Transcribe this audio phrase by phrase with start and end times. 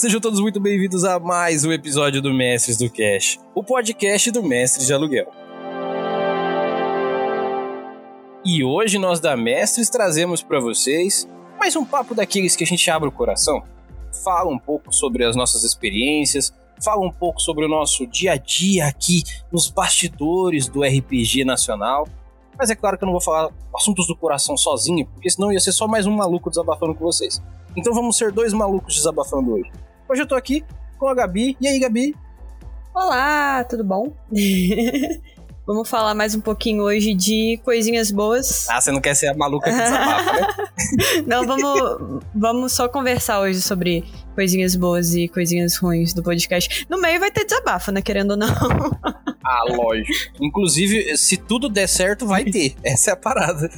[0.00, 4.42] Sejam todos muito bem-vindos a mais um episódio do Mestres do Cash, o podcast do
[4.42, 5.30] Mestre de Aluguel.
[8.42, 12.90] E hoje nós da Mestres trazemos para vocês mais um papo daqueles que a gente
[12.90, 13.62] abre o coração,
[14.24, 16.50] fala um pouco sobre as nossas experiências,
[16.82, 19.22] fala um pouco sobre o nosso dia a dia aqui
[19.52, 22.08] nos bastidores do RPG nacional.
[22.58, 25.60] Mas é claro que eu não vou falar assuntos do coração sozinho, porque senão ia
[25.60, 27.42] ser só mais um maluco desabafando com vocês.
[27.76, 29.70] Então vamos ser dois malucos desabafando hoje.
[30.10, 30.64] Hoje eu tô aqui
[30.98, 31.56] com a Gabi.
[31.60, 32.16] E aí, Gabi?
[32.92, 34.12] Olá, tudo bom?
[35.64, 38.68] Vamos falar mais um pouquinho hoje de coisinhas boas.
[38.68, 40.46] Ah, você não quer ser a maluca que desabafa, né?
[41.28, 44.02] não, vamos, vamos só conversar hoje sobre
[44.34, 46.84] coisinhas boas e coisinhas ruins do podcast.
[46.90, 48.02] No meio vai ter desabafo, né?
[48.02, 48.48] Querendo ou não.
[49.46, 50.10] ah, lógico.
[50.40, 52.74] Inclusive, se tudo der certo, vai ter.
[52.82, 53.70] Essa é a parada.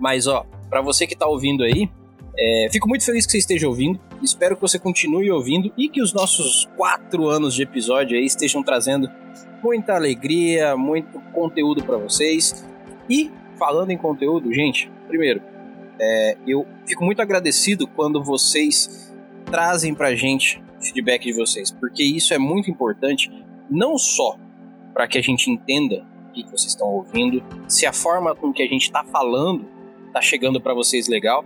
[0.00, 1.90] Mas, ó, para você que tá ouvindo aí,
[2.38, 4.00] é, fico muito feliz que você esteja ouvindo.
[4.22, 8.62] Espero que você continue ouvindo e que os nossos quatro anos de episódio aí estejam
[8.62, 9.10] trazendo
[9.62, 12.66] muita alegria, muito conteúdo para vocês.
[13.08, 15.42] E falando em conteúdo, gente, primeiro,
[16.00, 19.12] é, eu fico muito agradecido quando vocês
[19.44, 23.30] trazem pra gente feedback de vocês, porque isso é muito importante,
[23.70, 24.38] não só
[24.94, 28.62] para que a gente entenda o que vocês estão ouvindo, se a forma com que
[28.62, 29.68] a gente está falando
[30.06, 31.44] está chegando para vocês legal,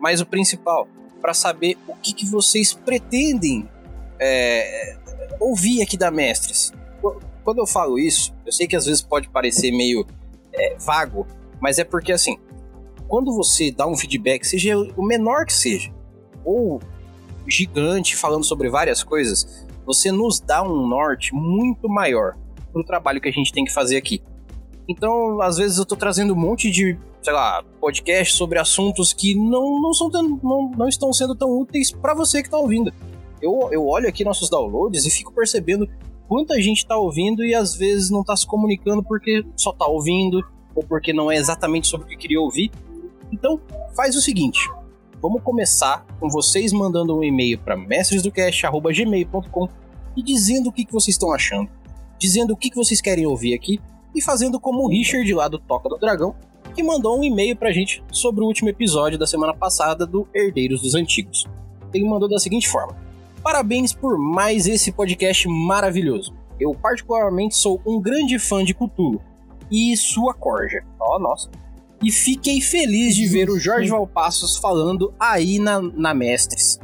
[0.00, 0.88] mas o principal,
[1.20, 3.68] para saber o que, que vocês pretendem
[4.20, 4.96] é,
[5.40, 6.72] ouvir aqui da Mestres.
[7.44, 10.06] Quando eu falo isso, eu sei que às vezes pode parecer meio
[10.52, 11.26] é, vago,
[11.60, 12.38] mas é porque assim,
[13.06, 15.92] quando você dá um feedback, seja o menor que seja,
[16.44, 16.80] ou
[17.46, 22.36] gigante falando sobre várias coisas, você nos dá um norte muito maior
[22.72, 24.22] para o trabalho que a gente tem que fazer aqui.
[24.88, 29.34] Então, às vezes eu estou trazendo um monte de sei lá, podcast sobre assuntos que
[29.34, 32.94] não, não, são tão, não, não estão sendo tão úteis para você que está ouvindo.
[33.42, 35.88] Eu, eu olho aqui nossos downloads e fico percebendo
[36.28, 40.40] quanta gente está ouvindo e às vezes não está se comunicando porque só está ouvindo
[40.72, 42.70] ou porque não é exatamente sobre o que queria ouvir.
[43.32, 43.60] Então,
[43.96, 44.60] faz o seguinte:
[45.20, 49.68] vamos começar com vocês mandando um e-mail para mestresdocast.gmail.com
[50.16, 51.68] e dizendo o que, que vocês estão achando,
[52.20, 53.80] dizendo o que, que vocês querem ouvir aqui
[54.14, 56.32] e fazendo como o Richard lá do Toca do Dragão
[56.76, 60.82] que mandou um e-mail pra gente sobre o último episódio da semana passada do Herdeiros
[60.82, 61.46] dos Antigos.
[61.92, 62.94] Ele mandou da seguinte forma:
[63.42, 66.34] Parabéns por mais esse podcast maravilhoso.
[66.60, 69.22] Eu, particularmente, sou um grande fã de Cthulhu
[69.70, 70.84] e sua corja.
[71.00, 71.50] Ó, oh, nossa.
[72.02, 76.78] E fiquei feliz de ver o Jorge Valpassos falando aí na, na Mestres.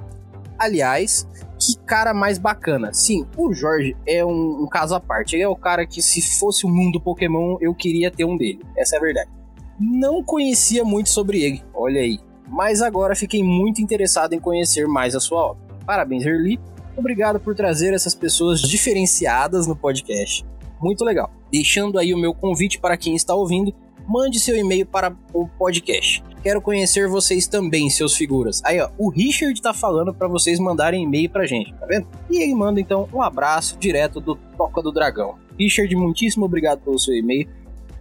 [0.59, 1.28] Aliás,
[1.60, 2.94] que cara mais bacana.
[2.94, 5.36] Sim, o Jorge é um, um, caso à parte.
[5.36, 8.60] Ele é o cara que, se fosse o mundo Pokémon, eu queria ter um dele.
[8.74, 9.41] Essa é a verdade
[9.82, 12.20] não conhecia muito sobre ele, olha aí.
[12.48, 15.62] Mas agora fiquei muito interessado em conhecer mais a sua obra.
[15.84, 16.60] Parabéns, Erli.
[16.97, 20.44] Obrigado por trazer essas pessoas diferenciadas no podcast.
[20.81, 21.31] Muito legal.
[21.50, 23.75] Deixando aí o meu convite para quem está ouvindo,
[24.06, 26.22] mande seu e-mail para o podcast.
[26.42, 28.60] Quero conhecer vocês também, seus figuras.
[28.65, 32.06] Aí, ó, o Richard tá falando para vocês mandarem e-mail pra gente, tá vendo?
[32.28, 35.37] E ele manda então um abraço direto do Toca do Dragão.
[35.59, 37.48] Richard, muitíssimo obrigado pelo seu e-mail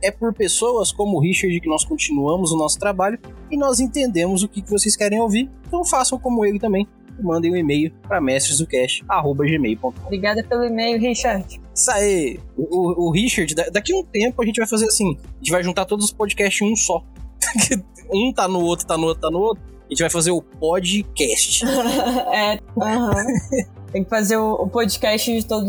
[0.01, 3.19] é por pessoas como o Richard que nós continuamos o nosso trabalho
[3.49, 5.49] e nós entendemos o que, vocês querem ouvir.
[5.67, 6.87] Então façam como ele também.
[7.19, 9.93] Mandem um e-mail para mestresdocast.gmail.com.
[10.05, 11.61] Obrigada pelo e-mail, Richard.
[11.73, 12.39] Isso aí.
[12.57, 15.61] O, o, Richard, daqui a um tempo a gente vai fazer assim: a gente vai
[15.61, 17.03] juntar todos os podcasts em um só.
[18.11, 19.63] um tá no outro, tá no outro, tá no outro.
[19.85, 21.63] A gente vai fazer o podcast.
[22.33, 23.65] é, uhum.
[23.91, 25.67] Tem que fazer o, o, podcast de todo,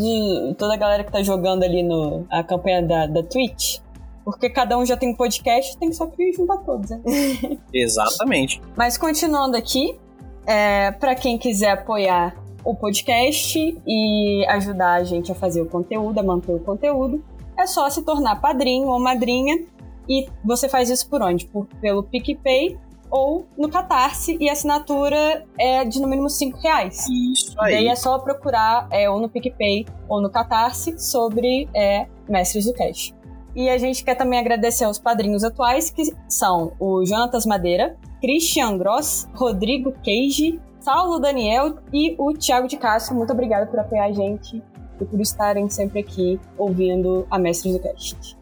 [0.54, 3.80] toda a galera que tá jogando ali no a campanha da, da Twitch.
[4.24, 7.00] Porque cada um já tem um podcast, tem só que juntar todos, né?
[7.72, 8.60] Exatamente.
[8.76, 9.98] Mas continuando aqui,
[10.46, 12.34] é, para quem quiser apoiar
[12.64, 17.22] o podcast e ajudar a gente a fazer o conteúdo, a manter o conteúdo,
[17.58, 19.64] é só se tornar padrinho ou madrinha.
[20.08, 21.46] E você faz isso por onde?
[21.46, 22.78] Por, pelo PicPay
[23.10, 27.06] ou no Catarse e a assinatura é de no mínimo 5 reais.
[27.08, 27.74] Isso aí.
[27.74, 32.72] Daí é só procurar é, ou no PicPay ou no Catarse sobre é, Mestres do
[32.72, 33.12] Cash.
[33.54, 38.78] E a gente quer também agradecer aos padrinhos atuais, que são o Jonatas Madeira, Christian
[38.78, 43.14] Gross, Rodrigo Keiji, Saulo Daniel e o Thiago de Castro.
[43.14, 44.62] Muito obrigada por apoiar a gente
[45.00, 48.36] e por estarem sempre aqui ouvindo a Mestres do Cast.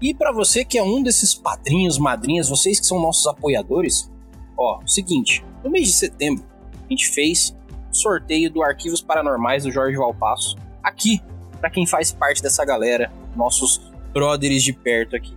[0.00, 4.10] E para você que é um desses padrinhos, madrinhas, vocês que são nossos apoiadores,
[4.56, 6.44] ó, seguinte, no mês de setembro
[6.84, 7.56] a gente fez
[7.90, 11.20] sorteio do Arquivos Paranormais do Jorge Valpasso aqui
[11.60, 15.34] para quem faz parte dessa galera, nossos brothers de perto aqui.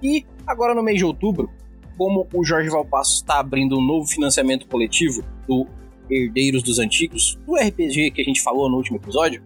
[0.00, 1.50] E agora no mês de outubro,
[1.98, 5.66] como o Jorge Valpasso está abrindo um novo financiamento coletivo do
[6.08, 9.42] herdeiros dos antigos, do RPG que a gente falou no último episódio,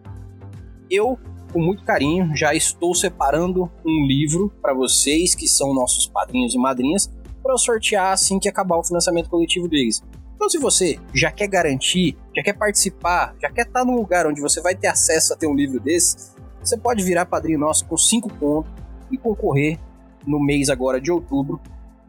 [0.90, 1.18] eu,
[1.54, 6.58] com muito carinho, já estou separando um livro para vocês que são nossos padrinhos e
[6.58, 7.10] madrinhas
[7.42, 10.02] para sortear assim que acabar o financiamento coletivo deles.
[10.34, 14.42] Então, se você já quer garantir, já quer participar, já quer estar num lugar onde
[14.42, 16.35] você vai ter acesso a ter um livro desse,
[16.66, 18.70] você pode virar padrinho nosso com 5 pontos
[19.10, 19.78] e concorrer
[20.26, 21.60] no mês agora de outubro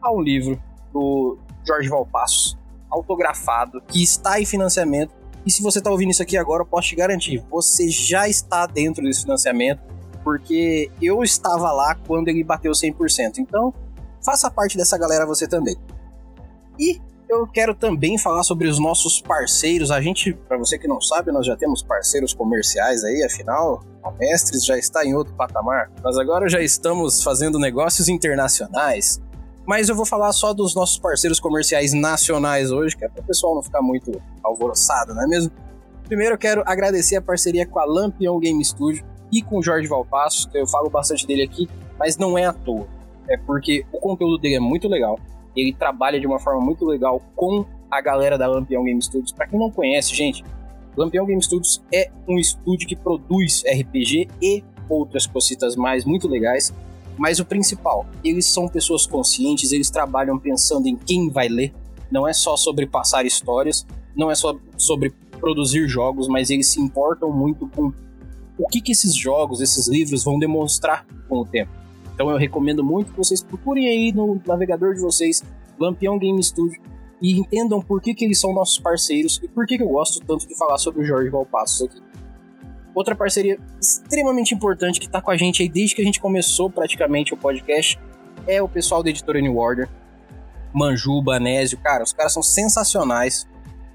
[0.02, 0.60] a um livro
[0.92, 2.58] do Jorge Valpassos,
[2.90, 5.14] autografado, que está em financiamento.
[5.46, 8.66] E se você está ouvindo isso aqui agora, eu posso te garantir, você já está
[8.66, 9.80] dentro desse financiamento,
[10.24, 13.38] porque eu estava lá quando ele bateu 100%.
[13.38, 13.72] Então,
[14.24, 15.76] faça parte dessa galera você também.
[16.78, 19.90] E eu quero também falar sobre os nossos parceiros.
[19.90, 24.10] A gente, para você que não sabe, nós já temos parceiros comerciais aí, afinal, a
[24.12, 25.90] Mestres já está em outro patamar.
[26.02, 29.20] Nós agora já estamos fazendo negócios internacionais.
[29.66, 33.26] Mas eu vou falar só dos nossos parceiros comerciais nacionais hoje, que é para o
[33.26, 34.10] pessoal não ficar muito
[34.42, 35.52] alvoroçado, não é mesmo?
[36.04, 39.86] Primeiro eu quero agradecer a parceria com a Lampion Game Studio e com o Jorge
[39.86, 42.88] Valpassos, que eu falo bastante dele aqui, mas não é à toa.
[43.28, 45.18] É porque o conteúdo dele é muito legal
[45.60, 49.32] ele trabalha de uma forma muito legal com a galera da Lampião Game Studios.
[49.32, 50.44] Para quem não conhece, gente,
[50.96, 56.72] Lampião Game Studios é um estúdio que produz RPG e outras cositas mais muito legais.
[57.16, 61.74] Mas o principal, eles são pessoas conscientes, eles trabalham pensando em quem vai ler.
[62.10, 63.84] Não é só sobre passar histórias,
[64.16, 67.92] não é só sobre produzir jogos, mas eles se importam muito com
[68.58, 71.70] o que, que esses jogos, esses livros vão demonstrar com o tempo.
[72.18, 75.40] Então eu recomendo muito que vocês procurem aí no navegador de vocês
[75.78, 76.82] Lampião Game Studio
[77.22, 80.18] e entendam por que, que eles são nossos parceiros e por que, que eu gosto
[80.26, 82.02] tanto de falar sobre o Jorge Valpassos aqui.
[82.92, 86.68] Outra parceria extremamente importante que está com a gente aí desde que a gente começou
[86.68, 87.96] praticamente o podcast
[88.48, 89.88] é o pessoal da editora New Order.
[90.74, 93.46] Manju, Banésio, cara, os caras são sensacionais.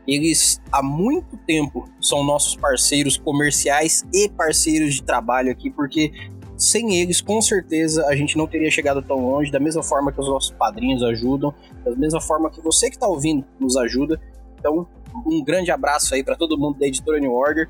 [0.08, 6.14] Eles há muito tempo são nossos parceiros comerciais e parceiros de trabalho aqui, porque
[6.58, 10.20] sem eles, com certeza, a gente não teria chegado tão longe, da mesma forma que
[10.20, 11.54] os nossos padrinhos ajudam,
[11.84, 14.20] da mesma forma que você que está ouvindo nos ajuda.
[14.60, 14.88] Então,
[15.26, 17.70] um grande abraço aí para todo mundo da editora New Order.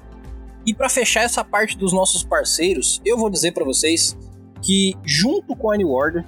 [0.65, 4.17] E para fechar essa parte dos nossos parceiros, eu vou dizer para vocês
[4.61, 6.23] que junto com a New Order,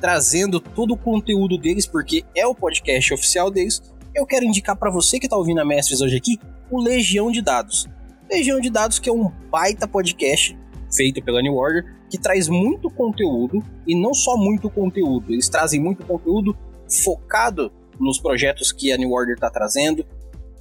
[0.00, 3.82] trazendo todo o conteúdo deles, porque é o podcast oficial deles,
[4.14, 6.38] eu quero indicar para você que está ouvindo a Mestres hoje aqui,
[6.70, 7.86] o Legião de Dados.
[8.30, 10.56] Legião de Dados que é um baita podcast
[10.94, 15.80] feito pela New Order, que traz muito conteúdo, e não só muito conteúdo, eles trazem
[15.80, 16.56] muito conteúdo
[17.02, 20.04] focado nos projetos que a New Order está trazendo,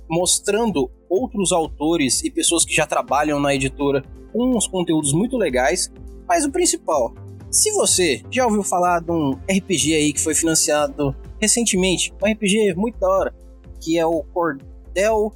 [0.10, 5.92] mostrando outros autores e pessoas que já trabalham na editora com uns conteúdos muito legais.
[6.28, 7.14] Mas o principal,
[7.52, 12.74] se você já ouviu falar de um RPG aí que foi financiado recentemente, um RPG
[12.76, 13.36] muito da hora,
[13.80, 15.34] que é o Cordel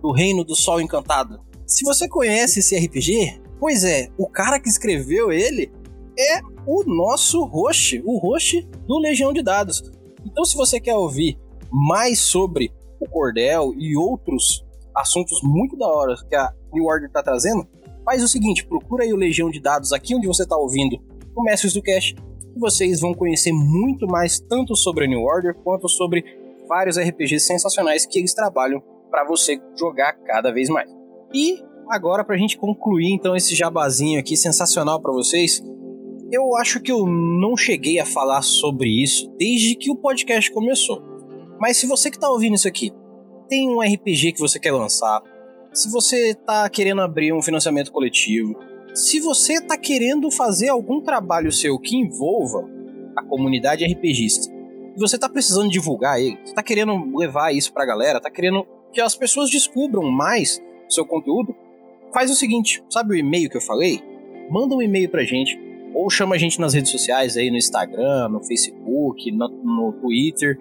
[0.00, 1.40] do Reino do Sol Encantado.
[1.66, 5.72] Se você conhece esse RPG, Pois é, o cara que escreveu ele
[6.18, 9.82] é o nosso host, o host do Legião de Dados.
[10.24, 11.38] Então, se você quer ouvir
[11.70, 17.22] mais sobre o Cordel e outros assuntos muito da hora que a New Order está
[17.22, 17.66] trazendo,
[18.04, 20.98] faz o seguinte: procura aí o Legião de Dados aqui onde você está ouvindo
[21.34, 22.14] o Mestres do Cash
[22.56, 26.24] e vocês vão conhecer muito mais tanto sobre a New Order quanto sobre
[26.68, 30.90] vários RPGs sensacionais que eles trabalham para você jogar cada vez mais.
[31.32, 35.62] E Agora, pra gente concluir então esse jabazinho aqui sensacional para vocês,
[36.30, 41.02] eu acho que eu não cheguei a falar sobre isso desde que o podcast começou.
[41.58, 42.92] Mas se você que tá ouvindo isso aqui
[43.48, 45.22] tem um RPG que você quer lançar,
[45.72, 48.54] se você tá querendo abrir um financiamento coletivo,
[48.94, 52.68] se você tá querendo fazer algum trabalho seu que envolva
[53.16, 54.52] a comunidade RPGista,
[54.94, 58.66] e você tá precisando divulgar ele, você tá querendo levar isso pra galera, tá querendo
[58.92, 61.54] que as pessoas descubram mais seu conteúdo,
[62.12, 64.02] faz o seguinte, sabe o e-mail que eu falei?
[64.50, 65.58] Manda um e-mail pra gente,
[65.94, 70.58] ou chama a gente nas redes sociais aí, no Instagram, no Facebook, no, no Twitter.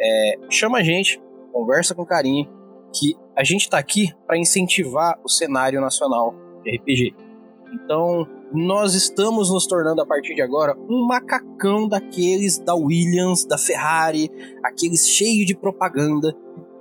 [0.00, 1.20] É, chama a gente,
[1.52, 2.48] conversa com carinho,
[2.92, 7.14] que a gente tá aqui para incentivar o cenário nacional de RPG.
[7.72, 13.58] Então, nós estamos nos tornando a partir de agora um macacão daqueles da Williams, da
[13.58, 14.30] Ferrari,
[14.62, 16.32] aqueles cheios de propaganda.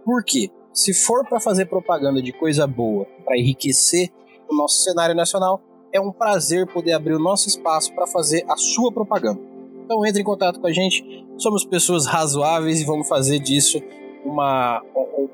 [0.06, 0.52] Por quê?
[0.74, 4.10] Se for para fazer propaganda de coisa boa, para enriquecer
[4.50, 5.62] o nosso cenário nacional,
[5.92, 9.40] é um prazer poder abrir o nosso espaço para fazer a sua propaganda.
[9.86, 13.80] Então entre em contato com a gente, somos pessoas razoáveis e vamos fazer disso
[14.26, 14.82] uma,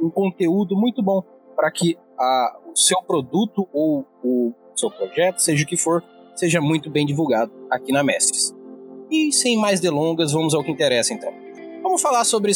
[0.02, 1.24] um conteúdo muito bom
[1.56, 6.04] para que a, o seu produto ou o seu projeto, seja o que for,
[6.36, 8.54] seja muito bem divulgado aqui na Mestres.
[9.10, 11.34] E sem mais delongas, vamos ao que interessa então.
[11.82, 12.52] Vamos falar sobre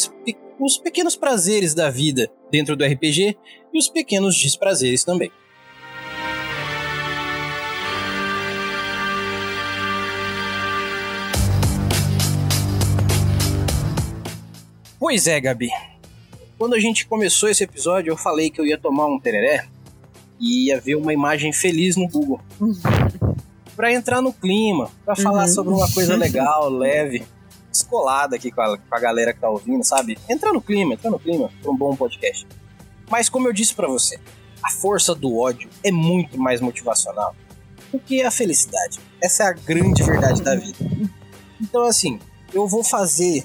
[0.60, 3.36] os pequenos prazeres da vida dentro do RPG
[3.72, 5.30] e os pequenos desprazeres também.
[14.98, 15.70] Pois é, Gabi.
[16.58, 19.66] Quando a gente começou esse episódio, eu falei que eu ia tomar um tereré
[20.40, 22.40] e ia ver uma imagem feliz no Google.
[23.74, 25.48] para entrar no clima, para falar uhum.
[25.48, 27.24] sobre uma coisa legal, leve,
[27.74, 30.16] descolada aqui com a, com a galera que tá ouvindo, sabe?
[30.28, 32.46] Entrar no clima, entrar no clima para um bom podcast.
[33.10, 34.18] Mas como eu disse para você,
[34.62, 37.34] a força do ódio é muito mais motivacional
[37.92, 38.98] do que a felicidade.
[39.20, 40.78] Essa é a grande verdade da vida.
[41.60, 42.18] Então assim,
[42.52, 43.44] eu vou fazer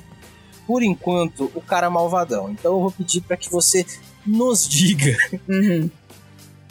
[0.69, 2.51] por enquanto, o cara malvadão.
[2.51, 3.83] Então eu vou pedir para que você
[4.23, 5.17] nos diga
[5.49, 5.89] uhum.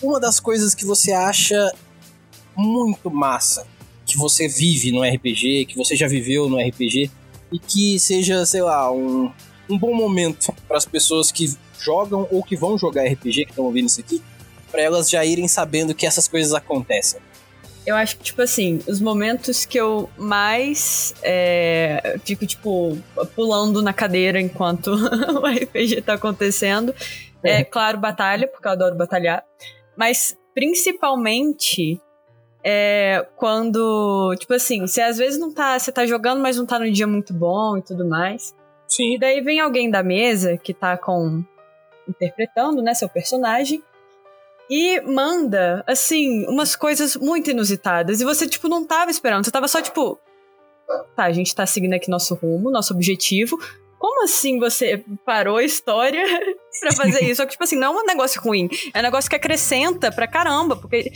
[0.01, 1.75] uma das coisas que você acha
[2.57, 3.67] muito massa,
[4.07, 7.11] que você vive no RPG, que você já viveu no RPG,
[7.53, 9.33] e que seja, sei lá, um,
[9.69, 13.65] um bom momento para as pessoas que jogam ou que vão jogar RPG, que estão
[13.65, 14.23] ouvindo isso aqui,
[14.71, 17.21] para elas já irem sabendo que essas coisas acontecem
[17.89, 22.99] eu acho que, tipo assim, os momentos que eu mais é, fico, tipo,
[23.35, 26.95] pulando na cadeira enquanto o RPG tá acontecendo
[27.43, 27.65] é, uhum.
[27.71, 29.43] claro, batalha, porque eu adoro batalhar.
[29.97, 31.99] Mas, principalmente,
[32.71, 36.79] é quando, tipo assim, você às vezes não tá, você tá jogando, mas não tá
[36.79, 38.55] num dia muito bom e tudo mais.
[38.87, 39.15] Sim.
[39.15, 41.43] E daí vem alguém da mesa que tá com
[42.07, 43.83] interpretando, né, seu personagem
[44.71, 48.21] e manda, assim, umas coisas muito inusitadas.
[48.21, 49.45] E você, tipo, não tava esperando.
[49.45, 50.19] Você tava só, tipo.
[51.17, 53.59] Tá, a gente tá seguindo aqui nosso rumo, nosso objetivo.
[53.99, 56.23] Como assim você parou a história
[56.81, 57.37] pra fazer isso?
[57.37, 58.69] Só que, tipo assim, não é um negócio ruim.
[58.93, 60.77] É um negócio que acrescenta pra caramba.
[60.77, 61.11] Porque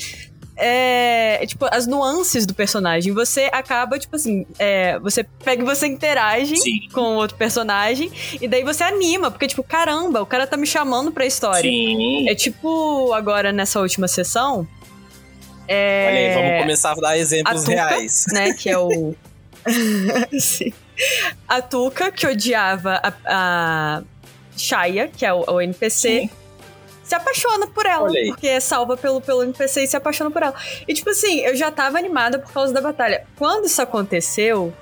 [0.56, 3.12] é, é, tipo, as nuances do personagem.
[3.12, 6.88] Você acaba, tipo assim, é, você pega e você interage Sim.
[6.92, 10.66] com o outro personagem, e daí você anima, porque, tipo, caramba, o cara tá me
[10.66, 11.62] chamando pra história.
[11.62, 12.28] Sim.
[12.28, 14.66] É tipo, agora nessa última sessão.
[15.66, 18.24] É, Olha aí, vamos começar a dar exemplos a Tuca, reais.
[18.32, 19.14] Né, que é o.
[20.38, 20.72] Sim.
[21.48, 24.02] A Tuca, que odiava a, a
[24.56, 26.28] Shaya, que é o, o NPC.
[26.28, 26.41] Sim
[27.02, 28.08] se apaixona por ela.
[28.28, 30.54] Porque é salva pelo, pelo NPC e se apaixona por ela.
[30.86, 33.26] E tipo assim, eu já tava animada por causa da batalha.
[33.36, 34.72] Quando isso aconteceu,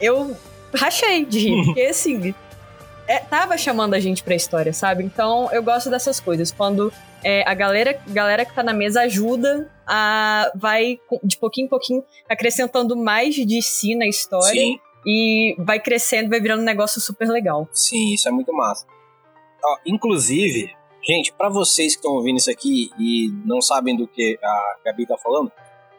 [0.00, 0.36] eu
[0.74, 1.64] rachei de rir.
[1.66, 2.34] porque assim,
[3.06, 5.04] é, tava chamando a gente pra história, sabe?
[5.04, 6.50] Então eu gosto dessas coisas.
[6.50, 10.50] Quando é, a galera, galera que tá na mesa ajuda a.
[10.54, 14.60] vai de pouquinho em pouquinho acrescentando mais de si na história.
[14.60, 14.78] Sim.
[15.06, 17.68] E vai crescendo, vai virando um negócio super legal.
[17.72, 18.86] Sim, isso é muito massa.
[19.62, 20.74] Ó, inclusive,
[21.06, 25.06] Gente, para vocês que estão ouvindo isso aqui e não sabem do que a Gabi
[25.06, 25.52] tá falando,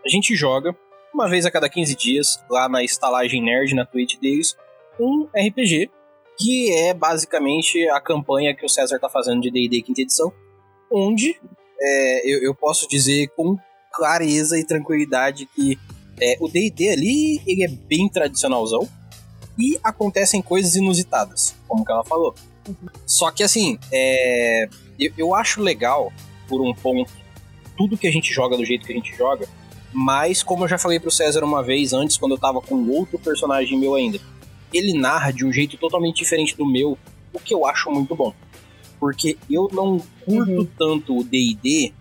[0.04, 0.76] a gente joga
[1.14, 4.58] uma vez a cada 15 dias lá na estalagem nerd na Twitch deles
[5.00, 5.92] um RPG
[6.38, 10.34] que é basicamente a campanha que o César tá fazendo de D&D quinta edição,
[10.92, 11.40] onde
[11.80, 13.58] é, eu, eu, posso dizer com
[13.94, 15.80] clareza e tranquilidade que
[16.20, 18.88] é, o D&D ali ele é bem tradicionalzão
[19.58, 22.36] e acontecem coisas inusitadas, como que ela falou.
[22.68, 22.76] Uhum.
[23.06, 24.68] Só que assim, é,
[25.00, 26.12] eu, eu acho legal,
[26.48, 27.12] por um ponto,
[27.78, 29.48] tudo que a gente joga do jeito que a gente joga,
[29.94, 33.18] mas como eu já falei pro César uma vez antes, quando eu tava com outro
[33.20, 34.20] personagem meu ainda,
[34.74, 36.98] ele narra de um jeito totalmente diferente do meu,
[37.32, 38.34] o que eu acho muito bom.
[39.00, 40.68] Porque eu não curto uhum.
[40.78, 41.94] tanto o D&D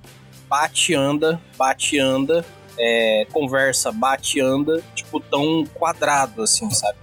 [0.49, 2.45] bate, anda, bate, anda,
[2.79, 6.99] é, conversa, bate, anda, tipo, tão quadrado assim, sabe?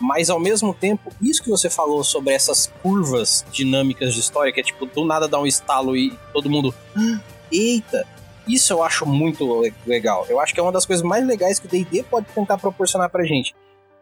[0.00, 4.60] Mas ao mesmo tempo, isso que você falou sobre essas curvas dinâmicas de história, que
[4.60, 6.74] é tipo, do nada dá um estalo e todo mundo.
[6.96, 8.06] Ah, eita!
[8.46, 10.24] Isso eu acho muito legal.
[10.28, 13.10] Eu acho que é uma das coisas mais legais que o DD pode tentar proporcionar
[13.10, 13.54] pra gente.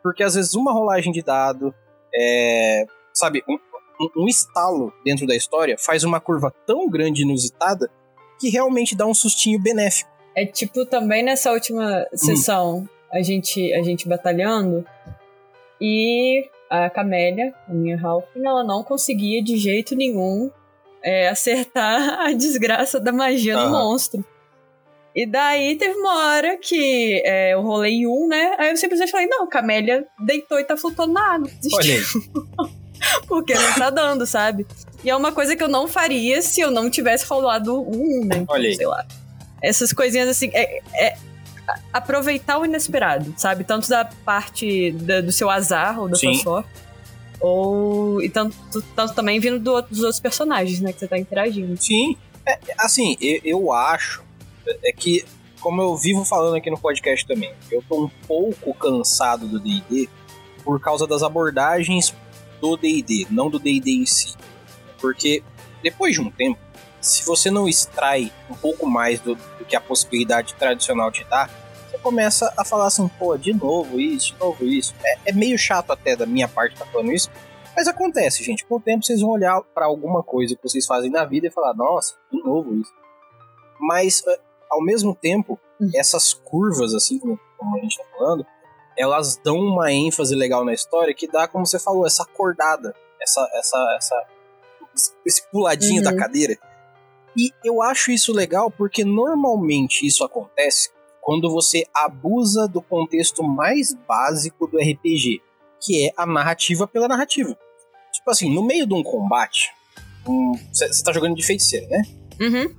[0.03, 1.75] Porque às vezes uma rolagem de dado,
[2.15, 3.55] é, sabe, um,
[4.01, 7.91] um, um estalo dentro da história faz uma curva tão grande e inusitada
[8.39, 10.11] que realmente dá um sustinho benéfico.
[10.37, 12.89] É tipo também nessa última sessão, hum.
[13.13, 14.85] a gente a gente batalhando,
[15.81, 20.50] e a Camélia, a minha Halfling, ela não conseguia de jeito nenhum
[21.02, 23.64] é, acertar a desgraça da magia uhum.
[23.64, 24.25] do monstro.
[25.14, 28.57] E daí teve uma hora que é, eu rolei um, né?
[28.59, 31.49] Aí eu simplesmente falei, não, Camélia deitou e tá flutuando na água.
[33.26, 34.66] Porque não tá dando, sabe?
[35.04, 38.38] E é uma coisa que eu não faria se eu não tivesse rolado um, né?
[38.38, 39.04] Então, sei lá.
[39.62, 40.50] Essas coisinhas assim.
[40.52, 41.16] É, é,
[41.92, 43.64] aproveitar o inesperado, sabe?
[43.64, 46.35] Tanto da parte da, do seu azar ou da Sim.
[46.35, 46.68] sua sorte.
[47.40, 48.23] Ou.
[48.23, 48.56] E tanto,
[48.94, 50.92] tanto também vindo do, dos outros personagens, né?
[50.92, 51.76] Que você tá interagindo.
[51.83, 52.16] Sim.
[52.47, 54.23] É, assim, eu, eu acho
[54.83, 55.25] é que,
[55.61, 60.09] como eu vivo falando aqui no podcast também, eu tô um pouco cansado do DD
[60.64, 62.14] por causa das abordagens
[62.61, 64.35] do D&D, não do D&D em si.
[65.00, 65.42] Porque
[65.83, 66.59] depois de um tempo,
[67.04, 71.49] se você não extrai um pouco mais do, do que a possibilidade tradicional te dá,
[71.90, 74.94] você começa a falar assim, pô, de novo isso, de novo isso.
[75.04, 77.30] É, é meio chato até da minha parte estar tá falando isso,
[77.76, 78.64] mas acontece, gente.
[78.64, 81.50] Com o tempo vocês vão olhar para alguma coisa que vocês fazem na vida e
[81.50, 82.92] falar, nossa, de novo isso.
[83.78, 85.90] Mas, eh, ao mesmo tempo, hum.
[85.94, 88.46] essas curvas, assim como, como a gente tá falando,
[88.96, 93.46] elas dão uma ênfase legal na história que dá, como você falou, essa acordada, essa,
[93.54, 94.26] essa, essa,
[95.26, 96.04] esse puladinho uhum.
[96.04, 96.56] da cadeira.
[97.37, 103.95] E eu acho isso legal porque normalmente isso acontece quando você abusa do contexto mais
[104.07, 105.41] básico do RPG,
[105.81, 107.57] que é a narrativa pela narrativa.
[108.12, 109.73] Tipo assim, no meio de um combate,
[110.73, 112.03] você um, tá jogando de feiticeiro, né?
[112.41, 112.75] Uhum.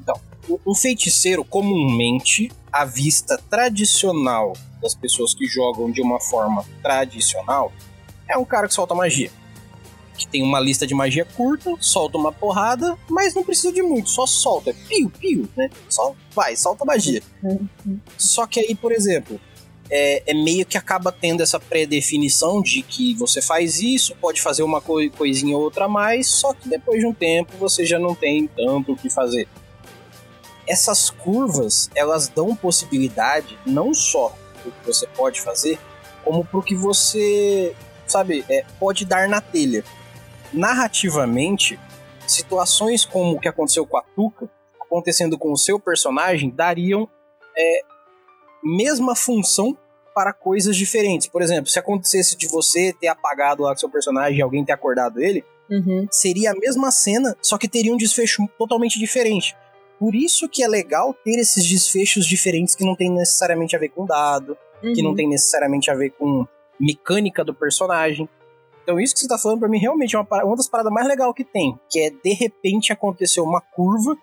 [0.00, 0.20] Então,
[0.66, 7.72] um feiticeiro, comumente, a vista tradicional das pessoas que jogam de uma forma tradicional,
[8.28, 9.30] é um cara que solta magia
[10.20, 14.10] que tem uma lista de magia curta, solta uma porrada, mas não precisa de muito,
[14.10, 14.74] só solta.
[14.86, 15.70] Pio, pio, né?
[15.88, 17.22] Só vai, solta magia.
[18.18, 19.40] Só que aí, por exemplo,
[19.88, 24.62] é, é, meio que acaba tendo essa pré-definição de que você faz isso, pode fazer
[24.62, 27.98] uma co coisinha ou outra a mais, só que depois de um tempo você já
[27.98, 29.48] não tem tanto o que fazer.
[30.66, 35.78] Essas curvas, elas dão possibilidade não só do que você pode fazer,
[36.22, 37.74] como pro que você,
[38.06, 39.82] sabe, é, pode dar na telha
[40.52, 41.78] narrativamente,
[42.26, 44.48] situações como o que aconteceu com a Tuca,
[44.80, 47.08] acontecendo com o seu personagem, dariam
[47.56, 47.80] é,
[48.62, 49.76] mesma função
[50.14, 51.28] para coisas diferentes.
[51.28, 54.72] Por exemplo, se acontecesse de você ter apagado lá o seu personagem e alguém ter
[54.72, 56.06] acordado ele, uhum.
[56.10, 59.56] seria a mesma cena, só que teria um desfecho totalmente diferente.
[59.98, 63.90] Por isso que é legal ter esses desfechos diferentes que não tem necessariamente a ver
[63.90, 64.92] com dado, uhum.
[64.92, 65.16] que não uhum.
[65.16, 66.46] tem necessariamente a ver com
[66.78, 68.28] mecânica do personagem.
[68.90, 71.06] Então isso que você tá falando para mim realmente é uma, uma das paradas mais
[71.06, 74.16] legais que tem, que é de repente aconteceu uma curva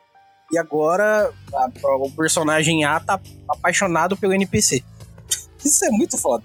[0.52, 4.84] e agora a, a, o personagem A tá apaixonado pelo NPC.
[5.64, 6.44] Isso é muito foda.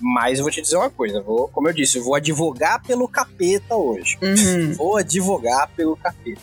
[0.00, 3.06] Mas eu vou te dizer uma coisa, vou, como eu disse, eu vou advogar pelo
[3.06, 4.18] capeta hoje.
[4.22, 4.72] Uhum.
[4.72, 6.40] Vou advogar pelo capeta.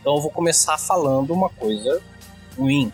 [0.00, 2.02] Então eu vou começar falando uma coisa
[2.58, 2.92] ruim.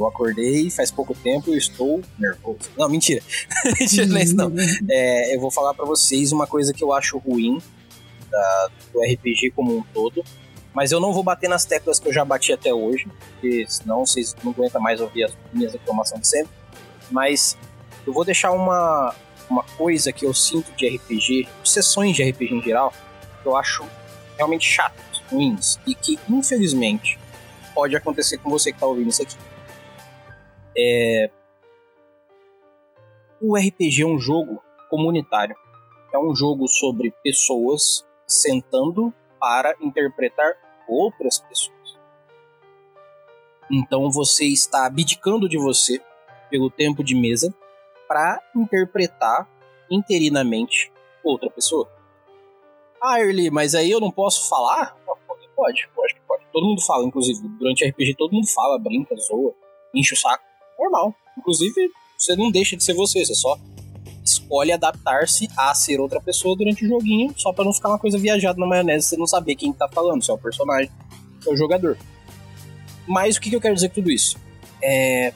[0.00, 2.70] Eu acordei faz pouco tempo e estou nervoso.
[2.76, 3.22] Não, mentira.
[3.78, 4.52] mentira, não é isso não.
[4.88, 7.60] É, eu vou falar para vocês uma coisa que eu acho ruim
[8.30, 10.24] da, do RPG como um todo.
[10.72, 14.06] Mas eu não vou bater nas teclas que eu já bati até hoje, porque senão
[14.06, 16.52] vocês não aguentam mais ouvir as minhas reclamações de sempre.
[17.10, 17.58] Mas
[18.06, 19.14] eu vou deixar uma,
[19.50, 22.94] uma coisa que eu sinto de RPG, sessões de RPG em geral,
[23.42, 23.84] que eu acho
[24.36, 27.18] realmente chatas, ruins, e que infelizmente
[27.74, 29.36] pode acontecer com você que está ouvindo isso aqui.
[30.76, 31.30] É...
[33.40, 35.56] O RPG é um jogo comunitário.
[36.12, 40.52] É um jogo sobre pessoas sentando para interpretar
[40.88, 41.78] outras pessoas.
[43.70, 46.00] Então você está abdicando de você
[46.50, 47.54] pelo tempo de mesa
[48.08, 49.48] para interpretar
[49.88, 51.88] interinamente outra pessoa.
[53.02, 54.96] Ah, Early, mas aí eu não posso falar?
[55.06, 56.44] Pode, pode, pode, pode.
[56.52, 57.40] Todo mundo fala, inclusive.
[57.58, 59.54] Durante RPG todo mundo fala, brinca, zoa,
[59.94, 60.49] enche o saco
[60.80, 61.14] normal.
[61.38, 63.58] Inclusive, você não deixa de ser você, você só
[64.24, 68.18] escolhe adaptar-se a ser outra pessoa durante o joguinho, só para não ficar uma coisa
[68.18, 70.90] viajada na maionese, você não saber quem tá falando, se é o personagem,
[71.40, 71.96] se é o jogador.
[73.06, 74.38] Mas o que, eu quero dizer com tudo isso?
[74.82, 75.32] É...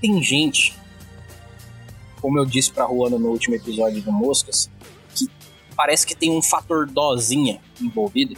[0.00, 0.74] Tem gente,
[2.20, 4.70] como eu disse pra Ruana no último episódio do Moscas,
[5.14, 5.28] que
[5.76, 8.36] parece que tem um fator dozinha envolvido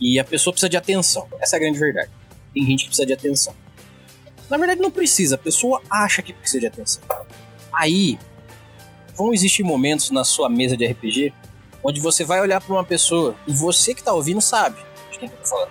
[0.00, 1.26] e a pessoa precisa de atenção.
[1.40, 2.10] Essa é a grande verdade.
[2.52, 3.54] Tem gente que precisa de atenção.
[4.50, 7.02] Na verdade, não precisa, a pessoa acha que precisa de atenção.
[7.72, 8.18] Aí,
[9.14, 11.32] vão existir momentos na sua mesa de RPG
[11.84, 14.78] onde você vai olhar para uma pessoa e você que tá ouvindo sabe
[15.12, 15.70] de quem que eu tô falando.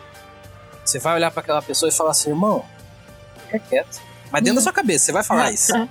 [0.86, 2.64] Você vai olhar para aquela pessoa e falar assim, irmão,
[3.46, 4.02] fica quieto.
[4.32, 5.74] Mas dentro da sua cabeça, você vai falar isso.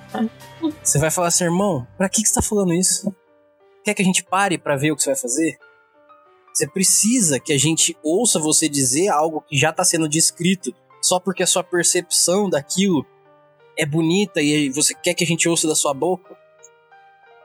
[0.82, 3.12] Você vai falar assim, irmão, pra que, que você tá falando isso?
[3.84, 5.58] Quer que a gente pare para ver o que você vai fazer?
[6.54, 11.18] Você precisa que a gente ouça você dizer algo que já tá sendo descrito só
[11.18, 13.04] porque a sua percepção daquilo
[13.76, 16.36] é bonita e você quer que a gente ouça da sua boca.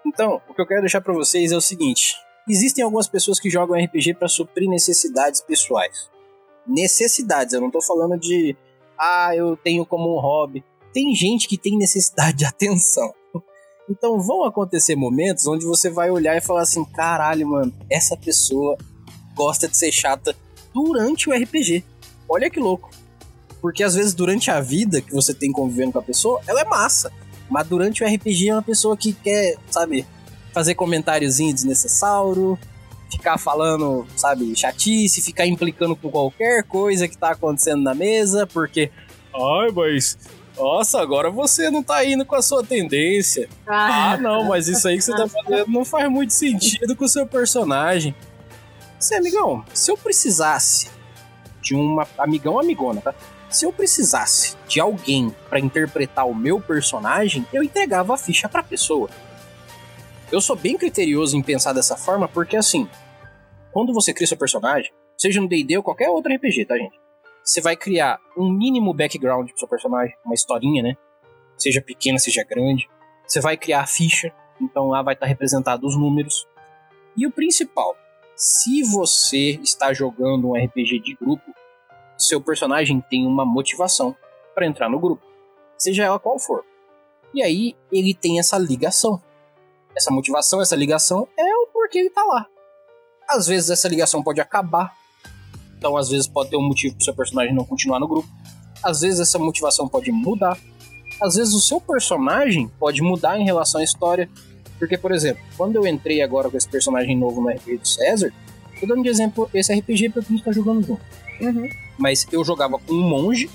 [0.05, 2.15] Então, o que eu quero deixar para vocês é o seguinte:
[2.47, 6.09] existem algumas pessoas que jogam RPG para suprir necessidades pessoais.
[6.65, 8.55] Necessidades, eu não tô falando de
[8.97, 10.63] ah, eu tenho como um hobby.
[10.93, 13.13] Tem gente que tem necessidade de atenção.
[13.89, 18.77] Então vão acontecer momentos onde você vai olhar e falar assim: caralho, mano, essa pessoa
[19.35, 20.35] gosta de ser chata
[20.73, 21.83] durante o RPG.
[22.29, 22.89] Olha que louco.
[23.67, 26.63] Porque às vezes durante a vida que você tem convivendo com a pessoa, ela é
[26.63, 27.11] massa.
[27.49, 30.07] Mas durante o RPG é uma pessoa que quer, sabe,
[30.53, 32.57] fazer comentáriozinho desnecessário,
[33.11, 38.89] ficar falando, sabe, chatice, ficar implicando com qualquer coisa que tá acontecendo na mesa, porque.
[39.35, 40.17] Ai, mas.
[40.55, 43.49] Nossa, agora você não tá indo com a sua tendência.
[43.67, 47.03] Ah, ah não, mas isso aí que você tá fazendo não faz muito sentido com
[47.03, 48.15] o seu personagem.
[48.97, 50.89] Você, amigão, se eu precisasse
[51.61, 52.07] de uma.
[52.17, 53.13] Amigão amigona, tá?
[53.49, 58.61] Se eu precisasse de alguém para interpretar o meu personagem, eu entregava a ficha pra
[58.61, 59.09] pessoa.
[60.31, 62.89] Eu sou bem criterioso em pensar dessa forma, porque assim,
[63.71, 66.99] quando você cria seu personagem, seja no D&D ou qualquer outro RPG, tá, gente?
[67.41, 70.97] Você vai criar um mínimo background pro seu personagem, uma historinha, né?
[71.57, 72.89] Seja pequena, seja grande.
[73.25, 76.45] Você vai criar a ficha, então lá vai estar representado os números.
[77.15, 77.95] E o principal,
[78.35, 81.53] se você está jogando um RPG de grupo,
[82.17, 84.15] seu personagem tem uma motivação
[84.55, 85.23] para entrar no grupo,
[85.77, 86.63] seja ela qual for.
[87.33, 89.21] E aí ele tem essa ligação.
[89.95, 92.47] Essa motivação, essa ligação é o porquê ele tá lá.
[93.29, 94.93] Às vezes essa ligação pode acabar.
[95.77, 98.27] Então, às vezes pode ter um motivo pro seu personagem não continuar no grupo.
[98.83, 100.57] Às vezes essa motivação pode mudar.
[101.21, 104.29] Às vezes o seu personagem pode mudar em relação à história.
[104.79, 108.33] Porque, por exemplo, quando eu entrei agora com esse personagem novo no RPG do César,
[108.79, 111.01] tô dando de exemplo esse RPG porque a gente tá jogando junto.
[111.41, 111.69] Uhum.
[111.97, 113.49] Mas eu jogava com um monge,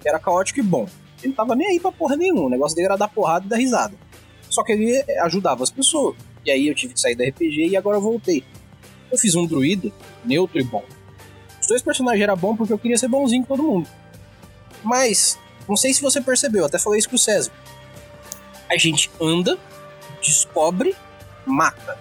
[0.00, 0.86] que era caótico e bom.
[1.18, 2.42] Ele não tava nem aí pra porra nenhuma.
[2.42, 3.94] O negócio dele era dar porrada e dar risada.
[4.48, 6.16] Só que ele ajudava as pessoas.
[6.44, 8.44] E aí eu tive que sair da RPG e agora eu voltei.
[9.10, 9.90] Eu fiz um druida,
[10.24, 10.84] neutro e bom.
[11.60, 13.88] Os dois personagens eram bons porque eu queria ser bonzinho com todo mundo.
[14.82, 17.52] Mas, não sei se você percebeu, até falei isso com o César.
[18.68, 19.56] A gente anda,
[20.20, 20.96] descobre,
[21.46, 21.96] mata.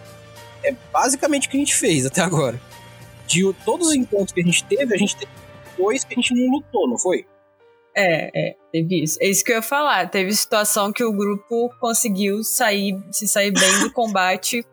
[0.63, 2.59] É basicamente o que a gente fez até agora.
[3.31, 5.31] De todos os encontros que a gente teve, a gente teve
[5.77, 7.25] dois que a gente não lutou, não foi?
[7.95, 9.17] É, é, teve isso.
[9.21, 10.09] É isso que eu ia falar.
[10.09, 14.65] Teve situação que o grupo conseguiu sair, se sair bem do combate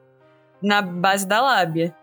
[0.63, 1.95] na base da lábia.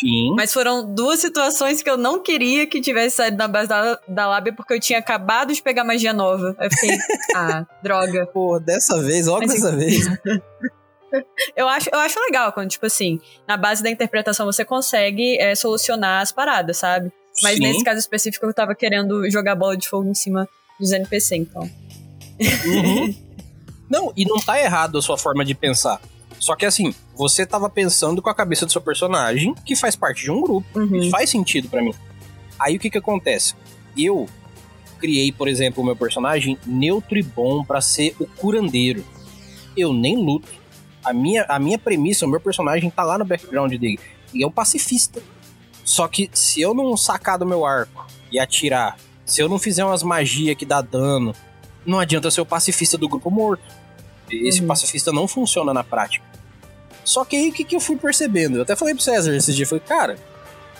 [0.00, 0.34] Sim.
[0.36, 4.28] Mas foram duas situações que eu não queria que tivesse saído na base da, da
[4.28, 6.54] lábia, porque eu tinha acabado de pegar magia nova.
[6.60, 6.96] Eu fiquei,
[7.34, 8.26] ah, droga.
[8.26, 10.06] Pô, dessa vez, logo Mas, dessa vez.
[11.56, 15.54] eu, acho, eu acho legal quando, tipo assim, na base da interpretação você consegue é,
[15.54, 17.12] solucionar as paradas, sabe?
[17.42, 17.62] Mas Sim.
[17.62, 21.62] nesse caso específico eu tava querendo jogar bola de fogo em cima dos NPC, então.
[22.66, 23.14] Uhum.
[23.88, 26.00] não, e não tá errado a sua forma de pensar.
[26.38, 30.22] Só que assim, você tava pensando com a cabeça do seu personagem, que faz parte
[30.22, 30.78] de um grupo.
[30.78, 30.96] Uhum.
[30.96, 31.94] Isso faz sentido para mim.
[32.58, 33.54] Aí o que que acontece?
[33.96, 34.28] Eu
[34.98, 39.04] criei, por exemplo, o meu personagem neutro e bom para ser o curandeiro.
[39.76, 40.48] Eu nem luto.
[41.04, 43.98] A minha, a minha premissa, o meu personagem tá lá no background dele.
[44.34, 45.22] E é um pacifista.
[45.84, 48.96] Só que se eu não sacar do meu arco e atirar
[49.28, 51.34] se eu não fizer umas magias que dá dano,
[51.84, 53.62] não adianta ser o pacifista do grupo morto.
[54.30, 54.66] Esse uhum.
[54.66, 56.24] pacifista não funciona na prática.
[57.04, 58.56] Só que aí o que, que eu fui percebendo?
[58.56, 60.18] Eu até falei pro César esse dia, falei, cara,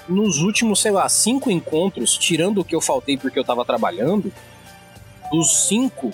[0.08, 4.32] nos últimos, sei lá, cinco encontros, tirando o que eu faltei porque eu tava trabalhando,
[5.30, 6.10] dos cinco,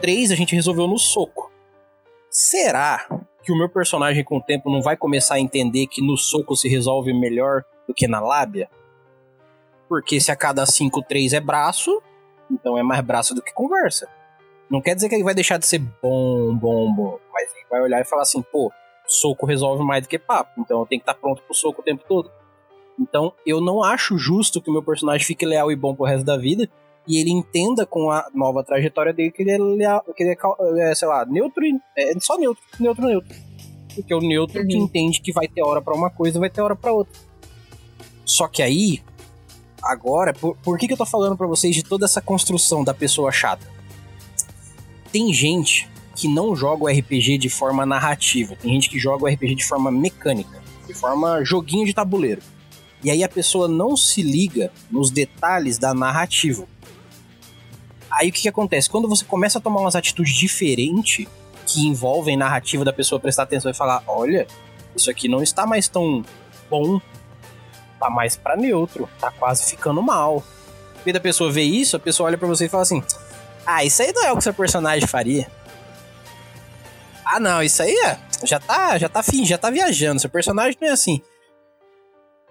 [0.00, 1.50] três a gente resolveu no soco.
[2.30, 3.06] Será
[3.48, 6.54] que o meu personagem com o tempo não vai começar a entender que no soco
[6.54, 8.68] se resolve melhor do que na lábia?
[9.88, 12.02] Porque se a cada cinco, três é braço,
[12.50, 14.06] então é mais braço do que conversa.
[14.68, 17.18] Não quer dizer que ele vai deixar de ser bom, bom, bom.
[17.32, 18.70] Mas ele vai olhar e falar assim, pô,
[19.06, 20.60] soco resolve mais do que papo.
[20.60, 22.30] Então eu tenho que estar tá pronto pro soco o tempo todo.
[23.00, 26.26] Então eu não acho justo que o meu personagem fique leal e bom pro resto
[26.26, 26.68] da vida.
[27.08, 29.58] E ele entenda com a nova trajetória dele que ele é
[30.14, 31.74] que ele é, é sei lá, neutro e.
[31.96, 33.34] É só neutro, neutro, neutro.
[33.94, 34.68] Porque o neutro uhum.
[34.68, 37.18] que entende que vai ter hora para uma coisa vai ter hora para outra.
[38.26, 39.02] Só que aí,
[39.82, 42.92] agora, por, por que, que eu tô falando para vocês de toda essa construção da
[42.92, 43.66] pessoa chata?
[45.10, 49.28] Tem gente que não joga o RPG de forma narrativa, tem gente que joga o
[49.28, 52.42] RPG de forma mecânica, de forma joguinho de tabuleiro.
[53.02, 56.66] E aí a pessoa não se liga nos detalhes da narrativa.
[58.18, 58.90] Aí o que, que acontece?
[58.90, 61.26] Quando você começa a tomar umas atitudes diferentes
[61.66, 64.46] que envolvem narrativa da pessoa prestar atenção e falar: olha,
[64.96, 66.24] isso aqui não está mais tão
[66.68, 67.00] bom
[67.98, 70.42] tá mais pra neutro, tá quase ficando mal.
[71.04, 73.02] E da pessoa vê isso, a pessoa olha para você e fala assim:
[73.66, 75.50] Ah, isso aí não é o que seu personagem faria.
[77.24, 78.18] Ah, não, isso aí é.
[78.44, 80.20] Já tá, já tá fim, já tá viajando.
[80.20, 81.20] Seu personagem não é assim.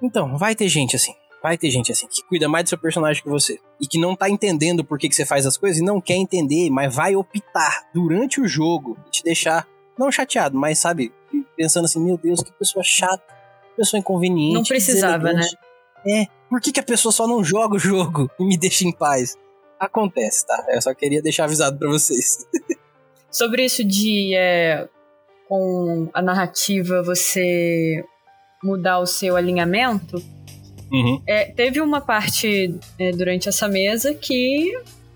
[0.01, 1.15] Então, vai ter gente assim.
[1.41, 3.59] Vai ter gente assim, que cuida mais do seu personagem que você.
[3.79, 6.15] E que não tá entendendo por que, que você faz as coisas e não quer
[6.15, 11.13] entender, mas vai optar durante o jogo e te deixar, não chateado, mas sabe,
[11.55, 13.37] pensando assim: meu Deus, que pessoa chata
[13.77, 14.55] pessoa inconveniente.
[14.55, 15.45] Não precisava, né?
[16.05, 18.91] É, por que, que a pessoa só não joga o jogo e me deixa em
[18.91, 19.37] paz?
[19.79, 20.65] Acontece, tá?
[20.69, 22.47] Eu só queria deixar avisado para vocês.
[23.29, 24.89] Sobre isso de é,
[25.47, 28.03] com a narrativa você
[28.63, 30.17] mudar o seu alinhamento,
[30.91, 31.21] Uhum.
[31.27, 34.71] é, teve uma parte é, durante essa mesa que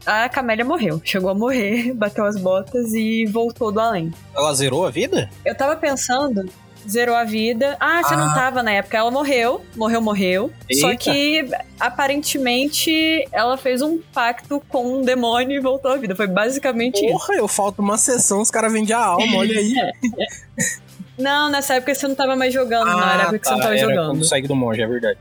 [0.06, 1.02] a Camélia morreu.
[1.04, 4.12] Chegou a morrer, bateu as botas e voltou do além.
[4.36, 5.30] Ela zerou a vida?
[5.46, 6.50] Eu tava pensando,
[6.90, 7.78] zerou a vida.
[7.80, 8.34] Ah, você não Ah.
[8.34, 8.98] tava na época.
[8.98, 10.52] Ela morreu, morreu, morreu.
[10.80, 11.04] Só Eita.
[11.04, 11.46] que,
[11.80, 16.16] aparentemente, ela fez um pacto com um demônio e voltou à vida.
[16.16, 17.14] Foi basicamente isso.
[17.14, 19.74] Porra, eu falto uma sessão, os caras vendem a alma, olha aí.
[21.18, 23.00] Não, nessa época você não tava mais jogando, não.
[23.00, 24.12] Era a época que você não tava Ah, tá, era jogando.
[24.14, 25.20] quando segue do monge, é verdade.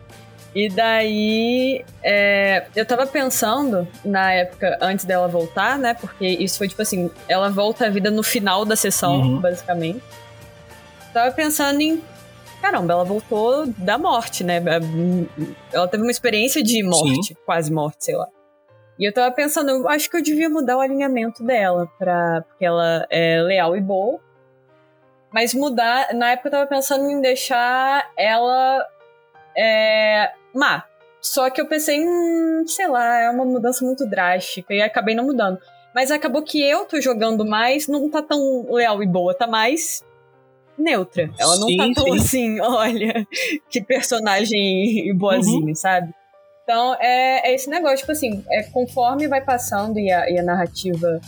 [0.55, 5.95] E daí, é, eu tava pensando, na época, antes dela voltar, né?
[5.95, 9.41] Porque isso foi tipo assim, ela volta à vida no final da sessão, Uhum.
[9.41, 10.03] basicamente.
[11.13, 12.03] Tava pensando em.
[12.61, 14.61] Caramba, ela voltou da morte, né?
[15.73, 18.27] Ela teve uma experiência de morte, quase morte, sei lá.
[18.99, 22.65] E eu tava pensando, eu acho que eu devia mudar o alinhamento dela, pra, porque
[22.65, 24.21] ela é leal e boa.
[25.33, 28.85] Mas mudar, na época eu tava pensando em deixar ela
[29.61, 30.85] é, má.
[31.21, 35.25] Só que eu pensei, hum, sei lá, é uma mudança muito drástica e acabei não
[35.25, 35.59] mudando.
[35.95, 40.03] Mas acabou que eu tô jogando mais, não tá tão leal e boa, tá mais
[40.79, 41.31] neutra.
[41.39, 42.19] Ela não Sim, tá tão sim.
[42.19, 43.27] assim, olha,
[43.69, 46.15] que personagem boazinha, sabe?
[46.63, 50.43] Então é, é esse negócio, tipo assim, é, conforme vai passando e a, e a
[50.43, 51.21] narrativa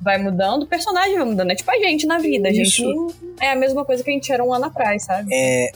[0.00, 1.50] vai mudando, o personagem vai mudando.
[1.50, 2.48] É tipo a gente na vida.
[2.48, 2.84] A gente
[3.40, 5.28] é a mesma coisa que a gente era um ano atrás, sabe?
[5.32, 5.72] É,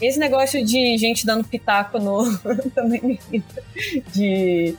[0.00, 2.38] Esse negócio de gente dando pitaco no.
[2.74, 3.62] também me irrita.
[4.12, 4.74] De.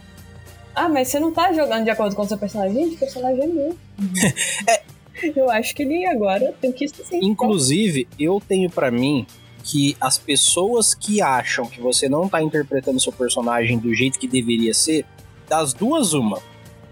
[0.76, 2.84] Ah, mas você não tá jogando de acordo com o seu personagem.
[2.84, 3.78] Gente, o personagem é meu.
[5.36, 7.20] Eu acho que ele agora tem que ser assim.
[7.24, 9.26] inclusive, eu tenho pra mim
[9.63, 14.28] que as pessoas que acham que você não tá interpretando seu personagem do jeito que
[14.28, 15.06] deveria ser,
[15.48, 16.39] das duas, uma.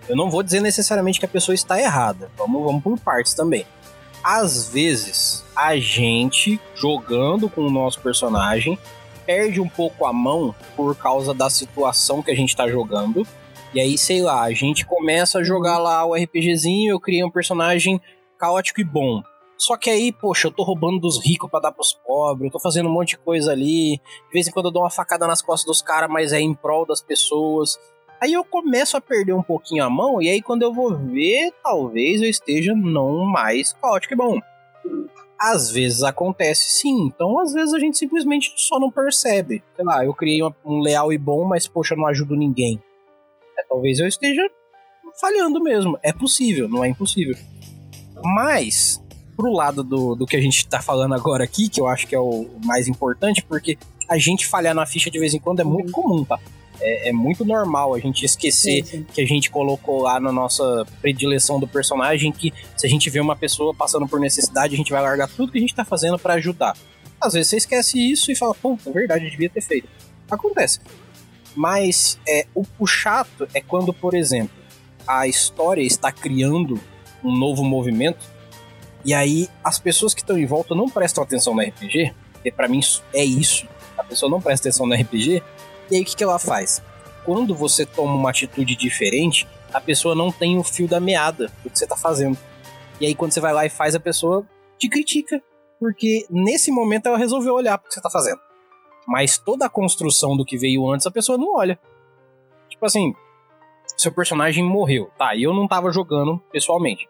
[0.10, 2.30] Eu não vou dizer necessariamente que a pessoa está errada.
[2.38, 3.65] Vamos, vamos por partes também.
[4.27, 8.75] Às vezes, a gente, jogando com o nosso personagem,
[9.23, 13.21] perde um pouco a mão por causa da situação que a gente tá jogando.
[13.71, 17.29] E aí, sei lá, a gente começa a jogar lá o RPGzinho, eu criei um
[17.29, 18.01] personagem
[18.39, 19.21] caótico e bom.
[19.59, 22.59] Só que aí, poxa, eu tô roubando dos ricos pra dar pros pobres, eu tô
[22.59, 23.97] fazendo um monte de coisa ali.
[24.27, 26.55] De vez em quando eu dou uma facada nas costas dos caras, mas é em
[26.55, 27.77] prol das pessoas.
[28.21, 31.51] Aí eu começo a perder um pouquinho a mão, e aí quando eu vou ver,
[31.63, 34.39] talvez eu esteja não mais caótico e bom.
[35.38, 39.62] Às vezes acontece sim, então às vezes a gente simplesmente só não percebe.
[39.75, 42.82] Sei lá, eu criei um leal e bom, mas poxa, não ajudo ninguém.
[43.58, 44.41] É, talvez eu esteja
[45.19, 45.99] falhando mesmo.
[46.01, 47.36] É possível, não é impossível.
[48.23, 49.04] Mas,
[49.36, 52.15] pro lado do, do que a gente tá falando agora aqui, que eu acho que
[52.15, 53.78] é o mais importante, porque
[54.10, 56.39] a gente falhar na ficha de vez em quando é muito comum, tá?
[56.81, 59.05] É, é muito normal a gente esquecer Sim, sim.
[59.13, 63.19] que a gente colocou lá na nossa predileção do personagem que se a gente vê
[63.19, 66.19] uma pessoa passando por necessidade, a gente vai largar tudo que a gente tá fazendo
[66.19, 66.75] pra ajudar.
[67.19, 69.88] Às vezes você esquece isso e fala, pô, é verdade, eu devia ter feito.
[70.29, 70.79] Acontece.
[71.55, 74.55] Mas é, o, o chato é quando, por exemplo,
[75.07, 76.79] a história está criando
[77.23, 78.35] um novo movimento
[79.05, 82.67] e aí as pessoas que estão em volta não prestam atenção no RPG, porque pra
[82.67, 83.67] mim isso é isso.
[83.97, 85.41] A pessoa não presta atenção no RPG,
[85.89, 86.81] e aí o que, que ela faz?
[87.23, 91.69] Quando você toma uma atitude diferente, a pessoa não tem o fio da meada do
[91.69, 92.37] que você tá fazendo.
[92.99, 94.45] E aí quando você vai lá e faz, a pessoa
[94.77, 95.41] te critica,
[95.79, 98.39] porque nesse momento ela resolveu olhar pro que você tá fazendo.
[99.07, 101.79] Mas toda a construção do que veio antes, a pessoa não olha.
[102.69, 103.13] Tipo assim,
[103.97, 105.11] seu personagem morreu.
[105.17, 107.07] Tá, eu não tava jogando pessoalmente.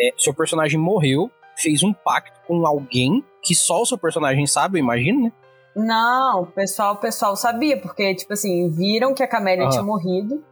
[0.00, 4.78] É, seu personagem morreu, fez um pacto com alguém que só o seu personagem sabe,
[4.78, 5.32] eu imagino, né?
[5.74, 9.70] Não, o pessoal, o pessoal sabia, porque, tipo assim, viram que a Camélia Ah.
[9.70, 10.44] tinha morrido.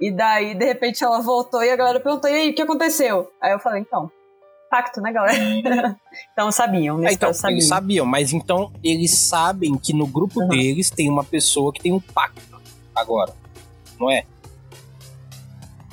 [0.00, 3.30] E daí, de repente, ela voltou e a galera perguntou: e aí, o que aconteceu?
[3.40, 4.10] Aí eu falei, então,
[4.70, 5.34] pacto, né, galera?
[6.32, 7.56] então sabiam, Ah, nesse então, sabiam.
[7.56, 10.48] eles sabiam, mas então eles sabem que no grupo Uhum.
[10.48, 12.40] deles tem uma pessoa que tem um pacto
[12.94, 13.32] agora.
[13.98, 14.24] Não é?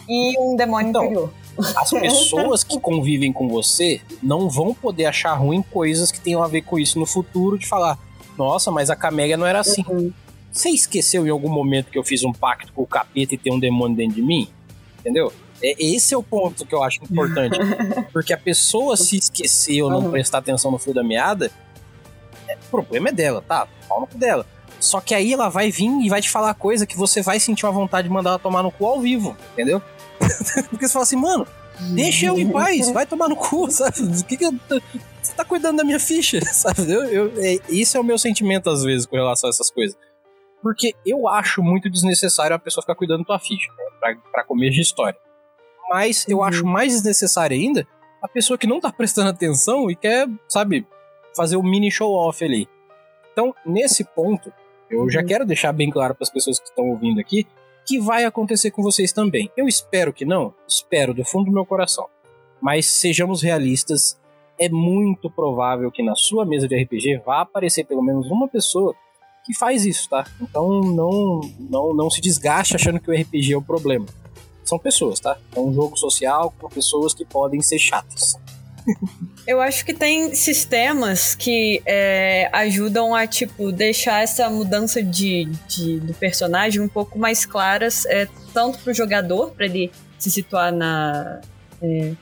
[0.07, 1.33] E um demônio Então, interior.
[1.75, 6.47] As pessoas que convivem com você não vão poder achar ruim coisas que tenham a
[6.47, 7.97] ver com isso no futuro, de falar,
[8.37, 9.83] nossa, mas a Camélia não era assim.
[9.87, 10.11] Uhum.
[10.51, 13.53] Você esqueceu em algum momento que eu fiz um pacto com o capeta e tem
[13.53, 14.49] um demônio dentro de mim?
[14.99, 15.31] Entendeu?
[15.61, 17.57] É, esse é o ponto que eu acho importante.
[18.13, 20.11] Porque a pessoa se esquecer ou não Uhum.
[20.11, 21.51] prestar atenção no fio da meada,
[22.47, 23.67] é, o problema é dela, tá?
[23.87, 24.45] Pau no cu dela.
[24.79, 27.65] Só que aí ela vai vir e vai te falar coisa que você vai sentir
[27.65, 29.81] uma vontade de mandar ela tomar no cu ao vivo, entendeu?
[30.69, 31.47] Porque você fala assim, mano,
[31.93, 34.01] deixa eu em paz, vai tomar no cu, sabe?
[34.01, 34.51] O que que eu,
[35.21, 36.91] você tá cuidando da minha ficha, sabe?
[36.91, 39.97] Eu, eu, é, esse é o meu sentimento às vezes com relação a essas coisas.
[40.61, 43.85] Porque eu acho muito desnecessário a pessoa ficar cuidando da tua ficha, né?
[43.99, 45.17] pra, pra começo de história.
[45.89, 46.43] Mas eu Uhum.
[46.43, 47.87] acho mais desnecessário ainda
[48.21, 50.85] a a pessoa que não tá prestando atenção e quer, sabe,
[51.35, 52.67] fazer o um mini show off ali.
[53.31, 54.51] Então, nesse ponto,
[54.89, 55.09] eu uhum.
[55.09, 57.47] já quero deixar bem claro para as pessoas que estão ouvindo aqui
[57.87, 59.49] que vai acontecer com vocês também.
[59.55, 62.05] Eu espero que não, espero do fundo do meu coração.
[62.61, 64.19] Mas sejamos realistas,
[64.59, 68.93] é muito provável que na sua mesa de RPG vá aparecer pelo menos uma pessoa
[69.45, 70.25] que faz isso, tá?
[70.41, 74.05] Então não, não, não se desgaste achando que o RPG é o problema.
[74.65, 75.37] São pessoas, tá?
[75.55, 78.37] É um jogo social com pessoas que podem ser chatas.
[79.45, 85.99] Eu acho que tem sistemas que é, ajudam a, tipo, deixar essa mudança de, de
[85.99, 91.41] do personagem um pouco mais claras, é, tanto pro jogador, para ele se situar na,
[91.81, 92.13] é,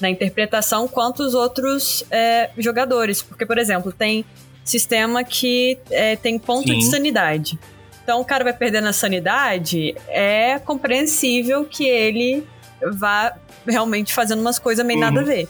[0.00, 3.22] na interpretação, quanto os outros é, jogadores.
[3.22, 4.24] Porque, por exemplo, tem
[4.64, 6.78] sistema que é, tem ponto Sim.
[6.78, 7.58] de sanidade.
[8.02, 12.46] Então o cara vai perdendo a sanidade, é compreensível que ele
[12.92, 13.34] vá
[13.66, 15.06] realmente fazendo umas coisas meio uhum.
[15.06, 15.48] nada a ver.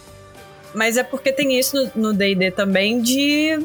[0.74, 3.58] Mas é porque tem isso no D&D também de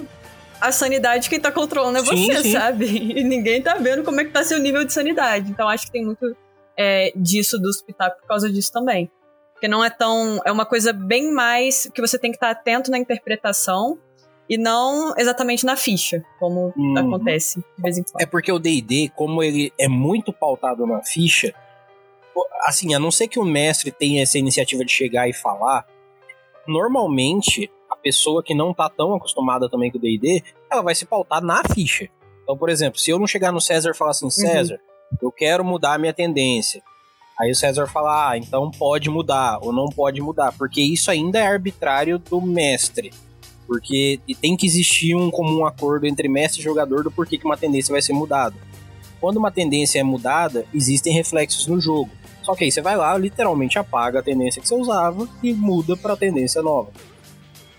[0.62, 2.52] a sanidade quem tá controlando é sim, você, sim.
[2.52, 2.86] sabe?
[2.86, 5.50] E ninguém tá vendo como é que tá seu nível de sanidade.
[5.50, 6.36] Então acho que tem muito
[6.78, 9.10] é, disso do hospital por causa disso também.
[9.54, 10.40] Porque não é tão.
[10.46, 13.98] É uma coisa bem mais que você tem que estar tá atento na interpretação
[14.50, 16.98] e não exatamente na ficha, como hum.
[16.98, 18.22] acontece de vez em quando.
[18.22, 21.54] É porque o D&D, como ele é muito pautado na ficha,
[22.66, 25.86] assim, a não ser que o mestre tenha essa iniciativa de chegar e falar,
[26.70, 31.06] normalmente a pessoa que não tá tão acostumada também com o D&D, ela vai se
[31.06, 32.08] pautar na ficha.
[32.44, 34.32] Então, por exemplo, se eu não chegar no César e falar assim, uhum.
[34.32, 34.80] César,
[35.12, 35.18] uhum.
[35.24, 36.82] eu quero mudar a minha tendência.
[37.40, 41.40] Aí o César fala, ah, então pode mudar ou não pode mudar, porque isso ainda
[41.40, 43.12] é arbitrário do mestre.
[43.66, 47.56] Porque tem que existir um comum acordo entre mestre e jogador do porquê que uma
[47.56, 48.56] tendência vai ser mudada.
[49.22, 52.10] Quando uma tendência é mudada, existem reflexos no jogo.
[52.50, 55.96] Só que aí você vai lá, literalmente apaga a tendência que você usava e muda
[55.96, 56.90] para a tendência nova.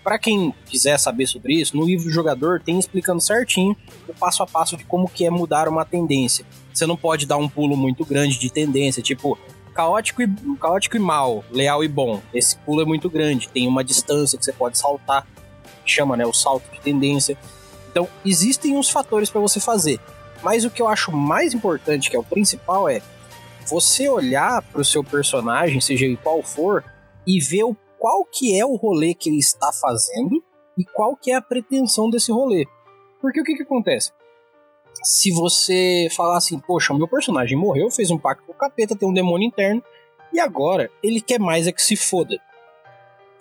[0.01, 3.75] Para quem quiser saber sobre isso, no livro do jogador tem explicando certinho
[4.07, 6.45] o passo a passo de como que é mudar uma tendência.
[6.73, 9.37] Você não pode dar um pulo muito grande de tendência, tipo
[9.75, 12.21] caótico e, caótico e mal, leal e bom.
[12.33, 15.27] Esse pulo é muito grande, tem uma distância que você pode saltar
[15.85, 17.37] chama, né, o salto de tendência.
[17.91, 19.99] Então, existem uns fatores para você fazer.
[20.41, 23.01] Mas o que eu acho mais importante, que é o principal, é
[23.65, 26.83] você olhar para o seu personagem, seja ele qual for,
[27.25, 30.43] e ver o, qual que é o rolê que ele está fazendo
[30.77, 32.65] e qual que é a pretensão desse rolê.
[33.21, 34.11] Porque o que, que acontece?
[35.03, 38.95] Se você falar assim, poxa, o meu personagem morreu, fez um pacto com o capeta,
[38.95, 39.83] tem um demônio interno,
[40.33, 42.39] e agora ele quer mais é que se foda.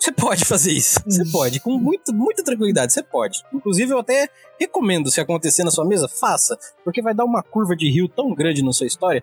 [0.01, 0.99] Você pode fazer isso.
[1.05, 3.43] Você pode, com muito, muita tranquilidade, você pode.
[3.53, 6.59] Inclusive, eu até recomendo, se acontecer na sua mesa, faça.
[6.83, 9.23] Porque vai dar uma curva de rio tão grande na sua história.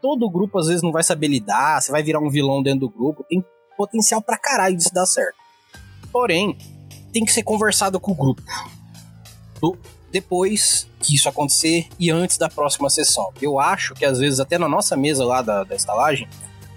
[0.00, 2.90] Todo grupo, às vezes, não vai saber lidar, você vai virar um vilão dentro do
[2.90, 3.24] grupo.
[3.28, 3.44] Tem
[3.76, 5.36] potencial pra caralho disso dar certo.
[6.12, 6.56] Porém,
[7.12, 8.42] tem que ser conversado com o grupo.
[9.60, 9.76] Do,
[10.10, 13.32] depois que isso acontecer e antes da próxima sessão.
[13.40, 16.28] Eu acho que, às vezes, até na nossa mesa lá da, da estalagem,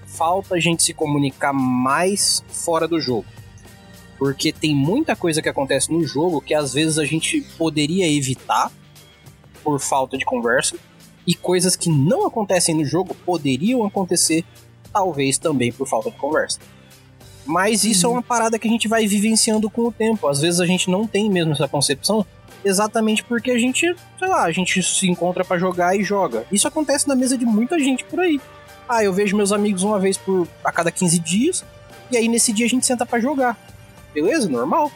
[0.06, 3.26] falta a gente se comunicar mais fora do jogo
[4.22, 8.72] porque tem muita coisa que acontece no jogo que às vezes a gente poderia evitar
[9.64, 10.78] por falta de conversa,
[11.26, 14.44] e coisas que não acontecem no jogo poderiam acontecer,
[14.92, 16.60] talvez também por falta de conversa.
[17.46, 18.14] Mas isso uhum.
[18.14, 20.28] é uma parada que a gente vai vivenciando com o tempo.
[20.28, 22.26] Às vezes a gente não tem mesmo essa concepção,
[22.64, 26.46] exatamente porque a gente, sei lá, a gente se encontra para jogar e joga.
[26.52, 28.40] Isso acontece na mesa de muita gente por aí.
[28.88, 31.66] Ah, eu vejo meus amigos uma vez por a cada 15 dias,
[32.12, 33.58] e aí nesse dia a gente senta para jogar
[34.14, 34.92] beleza, normal.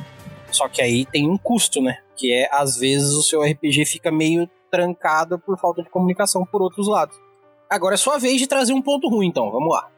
[0.51, 1.97] Só que aí tem um custo, né?
[2.15, 6.61] Que é, às vezes, o seu RPG fica meio trancado por falta de comunicação por
[6.61, 7.17] outros lados.
[7.69, 9.89] Agora é sua vez de trazer um ponto ruim, então, vamos lá.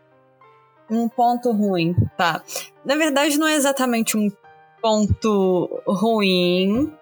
[0.89, 2.43] Um ponto ruim, tá.
[2.85, 4.31] Na verdade, não é exatamente um
[4.81, 6.93] ponto ruim.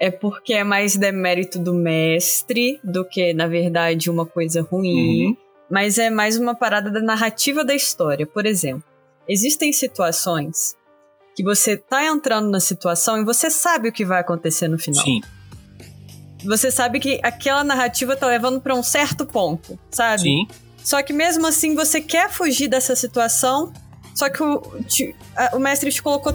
[0.00, 5.26] É porque é mais demérito do mestre do que, na verdade, uma coisa ruim.
[5.26, 5.36] Uhum.
[5.70, 8.26] Mas é mais uma parada da narrativa da história.
[8.26, 8.84] Por exemplo,
[9.28, 10.76] existem situações
[11.36, 15.04] que você tá entrando na situação e você sabe o que vai acontecer no final.
[15.04, 15.20] Sim.
[16.44, 20.22] Você sabe que aquela narrativa tá levando para um certo ponto, sabe?
[20.22, 20.48] Sim.
[20.82, 23.72] Só que mesmo assim você quer fugir dessa situação,
[24.14, 26.34] só que o, te, a, o mestre te colocou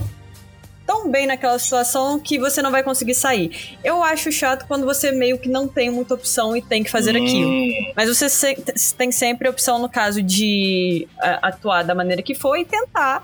[0.85, 3.77] tão bem naquela situação que você não vai conseguir sair.
[3.83, 7.15] Eu acho chato quando você meio que não tem muita opção e tem que fazer
[7.15, 7.23] hum.
[7.23, 7.93] aquilo.
[7.95, 12.35] Mas você se, tem sempre a opção, no caso, de a, atuar da maneira que
[12.35, 13.23] for e tentar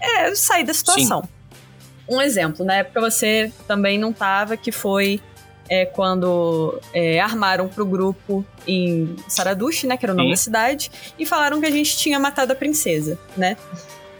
[0.00, 1.22] é sair da situação.
[1.22, 1.28] Sim.
[2.08, 5.20] Um exemplo, na época você também não tava, que foi
[5.68, 10.32] é, quando é, armaram pro grupo em Saradushi, né, que era o nome Sim.
[10.32, 13.56] da cidade, e falaram que a gente tinha matado a princesa, né?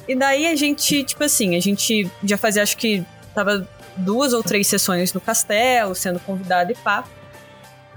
[0.09, 4.43] E daí a gente, tipo assim, a gente já fazia, acho que tava duas ou
[4.43, 7.05] três sessões no castelo, sendo convidado e pá.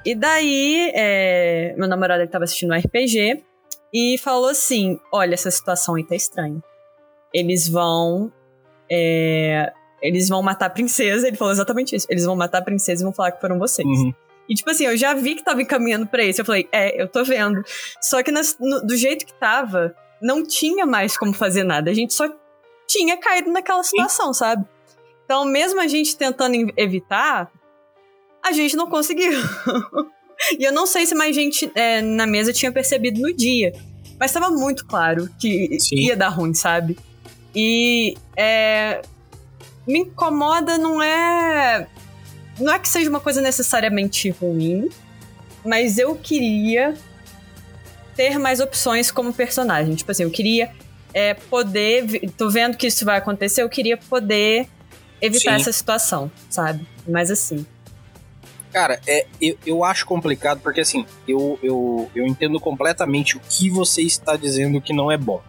[0.06, 3.44] E daí, é, meu namorado ele tava assistindo um RPG
[3.94, 6.62] e falou assim: Olha, essa situação aí tá estranha.
[7.34, 8.32] Eles vão.
[8.92, 9.74] É,
[10.08, 11.28] eles vão matar a princesa.
[11.28, 12.08] Ele falou exatamente isso.
[12.10, 13.88] Eles vão matar a princesa e vão falar que foram vocês.
[13.88, 14.14] Uhum.
[14.48, 16.42] E, tipo assim, eu já vi que tava encaminhando pra isso.
[16.42, 17.64] Eu falei, é, eu tô vendo.
[18.02, 21.90] Só que nas, no, do jeito que tava, não tinha mais como fazer nada.
[21.90, 22.30] A gente só
[22.88, 24.40] tinha caído naquela situação, Sim.
[24.40, 24.66] sabe?
[25.26, 27.52] Então, mesmo a gente tentando evitar,
[28.44, 29.32] a gente não conseguiu.
[30.60, 33.74] e eu não sei se mais gente é, na mesa tinha percebido no dia.
[34.20, 35.96] Mas estava muito claro que Sim.
[35.96, 36.98] ia dar ruim, sabe?
[37.56, 39.02] E é,
[39.88, 41.88] me incomoda não é.
[42.60, 44.90] Não é que seja uma coisa necessariamente ruim,
[45.64, 46.96] mas eu queria
[48.16, 49.94] ter mais opções como personagem.
[49.96, 50.72] Tipo assim, eu queria
[51.14, 52.32] é, poder.
[52.38, 54.68] Tô vendo que isso vai acontecer, eu queria poder
[55.22, 55.62] evitar Sim.
[55.62, 56.88] essa situação, sabe?
[57.08, 57.66] Mas assim.
[58.72, 63.70] Cara, é, eu, eu acho complicado porque assim, eu, eu, eu entendo completamente o que
[63.70, 65.42] você está dizendo que não é bom.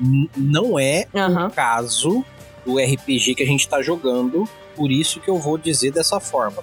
[0.00, 1.46] N não é uhum.
[1.46, 2.24] o caso
[2.64, 6.62] do RPG que a gente está jogando, por isso que eu vou dizer dessa forma.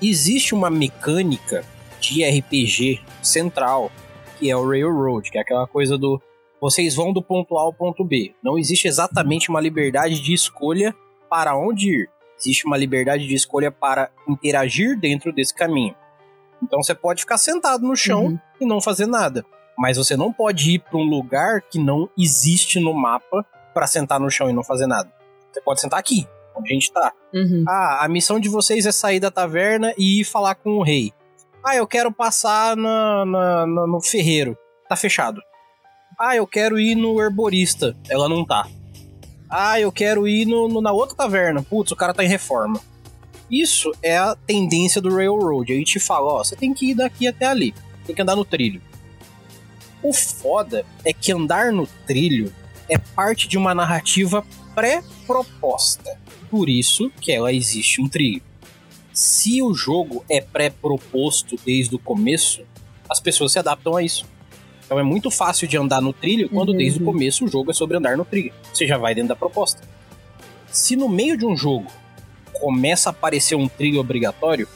[0.00, 1.64] Existe uma mecânica
[2.00, 3.90] de RPG central,
[4.38, 6.20] que é o Railroad, que é aquela coisa do
[6.60, 8.34] vocês vão do ponto A ao ponto B.
[8.42, 10.94] Não existe exatamente uma liberdade de escolha
[11.28, 12.10] para onde ir.
[12.38, 15.94] Existe uma liberdade de escolha para interagir dentro desse caminho.
[16.62, 18.38] Então você pode ficar sentado no chão uhum.
[18.60, 19.44] e não fazer nada.
[19.78, 23.44] Mas você não pode ir para um lugar que não existe no mapa
[23.76, 25.12] para sentar no chão e não fazer nada.
[25.52, 27.12] Você pode sentar aqui, onde a gente tá.
[27.34, 27.62] Uhum.
[27.68, 31.12] Ah, a missão de vocês é sair da taverna e ir falar com o rei.
[31.62, 34.56] Ah, eu quero passar na, na, na, no ferreiro.
[34.88, 35.42] Tá fechado.
[36.18, 37.94] Ah, eu quero ir no herborista.
[38.08, 38.66] Ela não tá.
[39.50, 41.62] Ah, eu quero ir no, no, na outra taverna.
[41.62, 42.80] Putz, o cara tá em reforma.
[43.50, 45.70] Isso é a tendência do Railroad.
[45.70, 47.74] Aí te fala, ó, você tem que ir daqui até ali.
[48.06, 48.80] Tem que andar no trilho.
[50.02, 52.50] O foda é que andar no trilho
[52.88, 56.18] é parte de uma narrativa pré-proposta.
[56.50, 58.42] Por isso que ela existe um trilho.
[59.12, 62.62] Se o jogo é pré-proposto desde o começo,
[63.08, 64.26] as pessoas se adaptam a isso.
[64.84, 66.76] Então é muito fácil de andar no trilho quando uhum.
[66.76, 68.52] desde o começo o jogo é sobre andar no trilho.
[68.72, 69.82] Você já vai dentro da proposta.
[70.70, 71.86] Se no meio de um jogo
[72.52, 74.68] começa a aparecer um trilho obrigatório,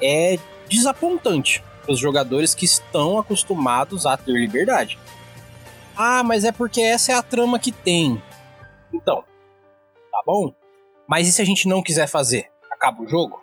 [0.00, 0.38] é
[0.68, 4.98] desapontante para os jogadores que estão acostumados a ter liberdade.
[5.96, 8.22] Ah, mas é porque essa é a trama que tem.
[8.92, 9.24] Então,
[10.10, 10.54] tá bom.
[11.06, 12.50] Mas e se a gente não quiser fazer?
[12.70, 13.42] Acaba o jogo?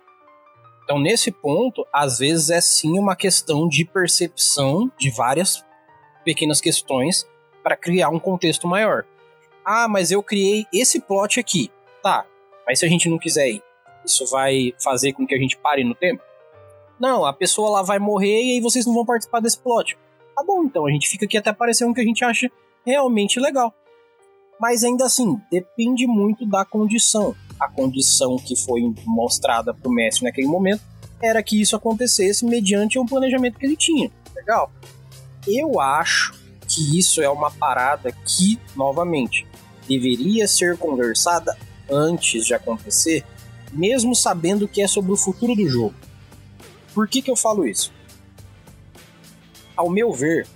[0.84, 5.64] Então, nesse ponto, às vezes é sim uma questão de percepção de várias
[6.24, 7.26] pequenas questões
[7.62, 9.04] para criar um contexto maior.
[9.64, 11.70] Ah, mas eu criei esse plot aqui.
[12.02, 12.26] Tá,
[12.66, 13.62] mas se a gente não quiser ir,
[14.04, 16.22] isso vai fazer com que a gente pare no tempo?
[16.98, 19.96] Não, a pessoa lá vai morrer e aí vocês não vão participar desse plot.
[20.40, 22.50] Tá bom, então a gente fica aqui até aparecer um que a gente acha
[22.82, 23.74] realmente legal.
[24.58, 27.36] Mas ainda assim, depende muito da condição.
[27.60, 30.80] A condição que foi mostrada pro mestre naquele momento
[31.20, 34.10] era que isso acontecesse mediante um planejamento que ele tinha.
[34.34, 34.72] Legal.
[35.46, 36.32] Eu acho
[36.66, 39.46] que isso é uma parada que, novamente,
[39.86, 41.54] deveria ser conversada
[41.90, 43.26] antes de acontecer,
[43.74, 45.94] mesmo sabendo que é sobre o futuro do jogo.
[46.94, 47.92] Por que, que eu falo isso?
[49.80, 50.46] Ao meu ver,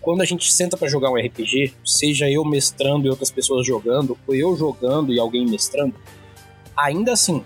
[0.00, 4.18] quando a gente senta para jogar um RPG, seja eu mestrando e outras pessoas jogando,
[4.26, 5.94] ou eu jogando e alguém mestrando,
[6.76, 7.44] ainda assim,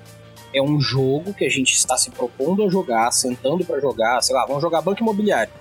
[0.54, 4.34] é um jogo que a gente está se propondo a jogar, sentando para jogar, sei
[4.34, 5.52] lá, vamos jogar banco imobiliário.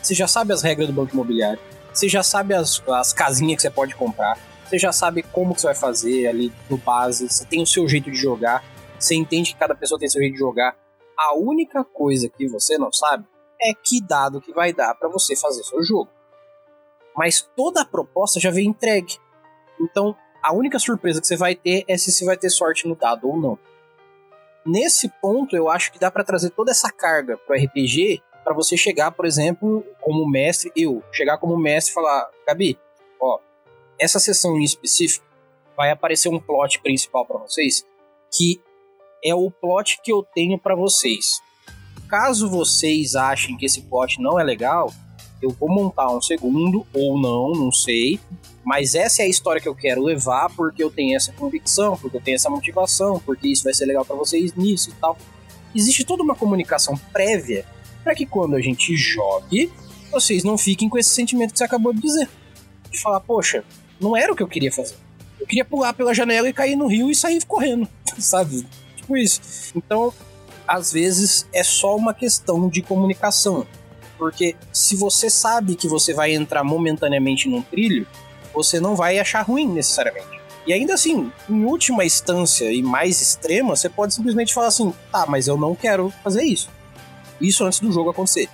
[0.00, 1.58] Você já sabe as regras do banco imobiliário.
[1.92, 4.38] Você já sabe as, as casinhas que você pode comprar.
[4.68, 7.28] Você já sabe como que você vai fazer ali no base.
[7.28, 8.64] Você tem o seu jeito de jogar.
[8.96, 10.76] Você entende que cada pessoa tem seu jeito de jogar.
[11.18, 13.24] A única coisa que você não sabe
[13.60, 16.10] é que dado que vai dar para você fazer seu jogo.
[17.16, 19.18] Mas toda a proposta já vem entregue.
[19.80, 22.94] Então, a única surpresa que você vai ter é se você vai ter sorte no
[22.94, 23.58] dado ou não.
[24.64, 28.76] Nesse ponto, eu acho que dá para trazer toda essa carga pro RPG para você
[28.76, 32.78] chegar, por exemplo, como mestre, eu chegar como mestre e falar, Gabi,
[33.20, 33.40] ó,
[33.98, 35.26] essa sessão em específico
[35.76, 37.84] vai aparecer um plot principal para vocês
[38.30, 38.60] que
[39.24, 41.40] é o plot que eu tenho para vocês.
[42.08, 44.92] Caso vocês achem que esse plot não é legal,
[45.42, 48.18] eu vou montar um segundo ou não, não sei.
[48.64, 52.16] Mas essa é a história que eu quero levar porque eu tenho essa convicção, porque
[52.16, 55.16] eu tenho essa motivação, porque isso vai ser legal para vocês nisso e tal.
[55.74, 57.64] Existe toda uma comunicação prévia
[58.02, 59.70] para que quando a gente jogue,
[60.10, 62.28] vocês não fiquem com esse sentimento que você acabou de dizer.
[62.90, 63.64] De falar, poxa,
[64.00, 64.96] Não era o que eu queria fazer.
[65.40, 67.88] Eu queria pular pela janela e cair no rio e sair correndo,
[68.18, 68.66] sabe?
[68.96, 69.40] Tipo isso.
[69.74, 70.12] Então,
[70.68, 73.66] às vezes é só uma questão de comunicação.
[74.18, 78.06] Porque se você sabe que você vai entrar momentaneamente num trilho,
[78.52, 80.38] você não vai achar ruim necessariamente.
[80.66, 85.24] E ainda assim, em última instância e mais extrema, você pode simplesmente falar assim: tá,
[85.26, 86.68] mas eu não quero fazer isso.
[87.40, 88.50] Isso antes do jogo acontecer.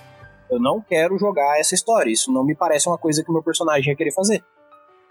[0.49, 2.11] Eu não quero jogar essa história.
[2.11, 4.43] Isso não me parece uma coisa que o meu personagem ia querer fazer.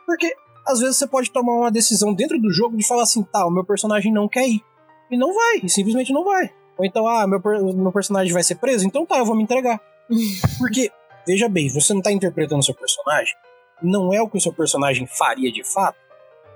[0.07, 0.33] Porque
[0.67, 3.51] às vezes você pode tomar uma decisão dentro do jogo de falar assim: tá, o
[3.51, 4.63] meu personagem não quer ir.
[5.11, 6.51] E não vai, e simplesmente não vai.
[6.77, 7.41] Ou então, ah, meu,
[7.75, 9.81] meu personagem vai ser preso, então tá, eu vou me entregar.
[10.59, 10.91] Porque,
[11.27, 13.35] veja bem, você não tá interpretando seu personagem,
[13.83, 15.99] não é o que o seu personagem faria de fato,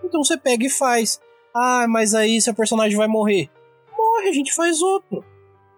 [0.02, 1.20] então você pega e faz.
[1.54, 3.48] Ah, mas aí seu personagem vai morrer.
[3.96, 5.24] Morre, a gente faz outro.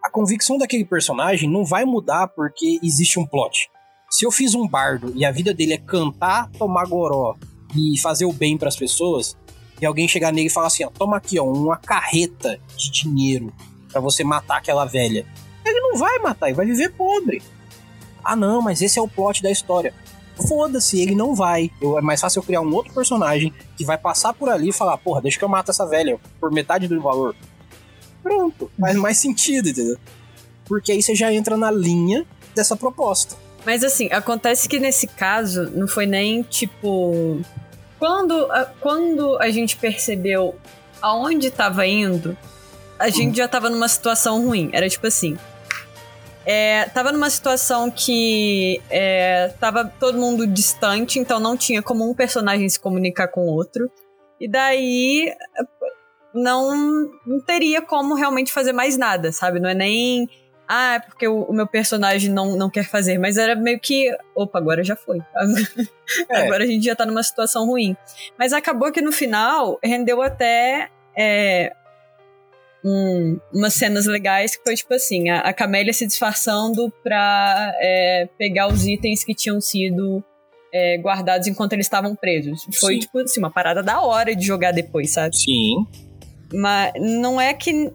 [0.04, 3.70] A convicção daquele personagem não vai mudar porque existe um plot.
[4.10, 7.36] Se eu fiz um bardo e a vida dele é cantar, tomar goró
[7.76, 9.36] e fazer o bem para as pessoas,
[9.80, 13.52] e alguém chegar nele e falar assim, ó, toma aqui, ó, uma carreta de dinheiro
[13.90, 15.26] para você matar aquela velha.
[15.64, 17.42] Ele não vai matar, ele vai viver pobre.
[18.24, 19.94] Ah, não, mas esse é o plot da história.
[20.48, 21.70] Foda-se, ele não vai.
[21.80, 24.72] Eu, é mais fácil eu criar um outro personagem que vai passar por ali e
[24.72, 27.34] falar, porra, deixa que eu mato essa velha por metade do valor.
[28.22, 29.96] Pronto, faz mais sentido, entendeu?
[30.64, 33.36] Porque aí você já entra na linha dessa proposta.
[33.64, 37.40] Mas assim, acontece que nesse caso não foi nem tipo.
[37.98, 40.56] Quando a, quando a gente percebeu
[41.02, 42.36] aonde estava indo,
[43.00, 44.68] a gente já tava numa situação ruim.
[44.72, 45.36] Era tipo assim.
[46.44, 52.14] É, tava numa situação que é, tava todo mundo distante, então não tinha como um
[52.14, 53.90] personagem se comunicar com o outro.
[54.38, 55.32] E daí
[56.34, 59.60] não, não teria como realmente fazer mais nada, sabe?
[59.60, 60.28] Não é nem.
[60.68, 64.14] Ah, é porque o, o, meu personagem não, não quer fazer, mas era meio que.
[64.34, 65.20] Opa, agora já foi.
[66.28, 66.42] É.
[66.42, 67.96] Agora a gente já tá numa situação ruim.
[68.36, 71.72] Mas acabou que no final rendeu até é,
[72.84, 78.28] um, umas cenas legais que foi tipo assim: a, a Camélia se disfarçando pra é,
[78.38, 80.22] pegar os itens que tinham sido
[80.72, 82.66] é, guardados enquanto eles estavam presos.
[82.78, 83.00] Foi, Sim.
[83.00, 85.36] tipo assim, uma parada da hora de jogar depois, sabe?
[85.36, 85.86] Sim.
[86.52, 87.90] Mas não é que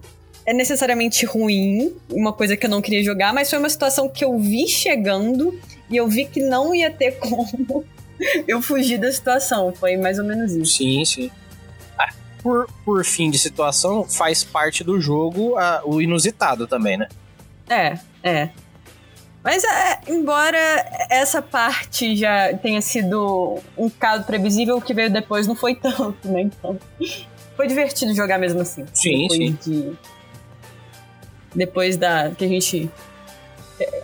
[0.46, 4.24] é necessariamente ruim, uma coisa que eu não queria jogar, mas foi uma situação que
[4.24, 5.58] eu vi chegando
[5.90, 7.84] e eu vi que não ia ter como
[8.46, 9.74] eu fugir da situação.
[9.74, 10.78] Foi mais ou menos isso.
[10.78, 11.30] Sim, sim
[12.46, 17.08] por, por fim de situação, faz parte do jogo a, o inusitado também, né?
[17.68, 18.50] É, é.
[19.42, 20.56] Mas é, embora
[21.10, 26.28] essa parte já tenha sido um caso previsível, o que veio depois não foi tanto,
[26.28, 26.42] né?
[26.42, 26.78] Então,
[27.56, 28.86] foi divertido jogar mesmo assim.
[28.94, 29.58] Sim, depois sim.
[29.64, 29.98] De,
[31.52, 32.88] depois da que a gente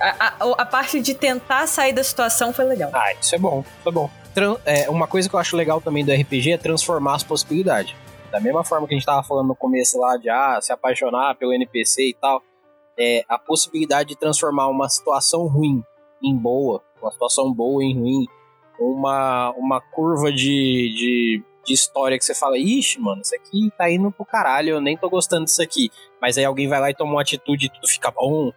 [0.00, 2.90] a, a, a, parte de tentar sair da situação foi legal.
[2.92, 4.10] Ah, isso é bom, isso é bom.
[4.34, 7.94] Tran é, uma coisa que eu acho legal também do RPG é transformar as possibilidades.
[8.32, 11.34] Da mesma forma que a gente tava falando no começo lá de ah, se apaixonar
[11.34, 12.42] pelo NPC e tal,
[12.98, 15.84] é a possibilidade de transformar uma situação ruim
[16.24, 18.26] em boa, uma situação boa em ruim,
[18.80, 23.90] uma, uma curva de, de, de história que você fala, ixi, mano, isso aqui tá
[23.90, 25.90] indo pro caralho, eu nem tô gostando disso aqui.
[26.18, 28.50] Mas aí alguém vai lá e toma uma atitude e tudo fica bom.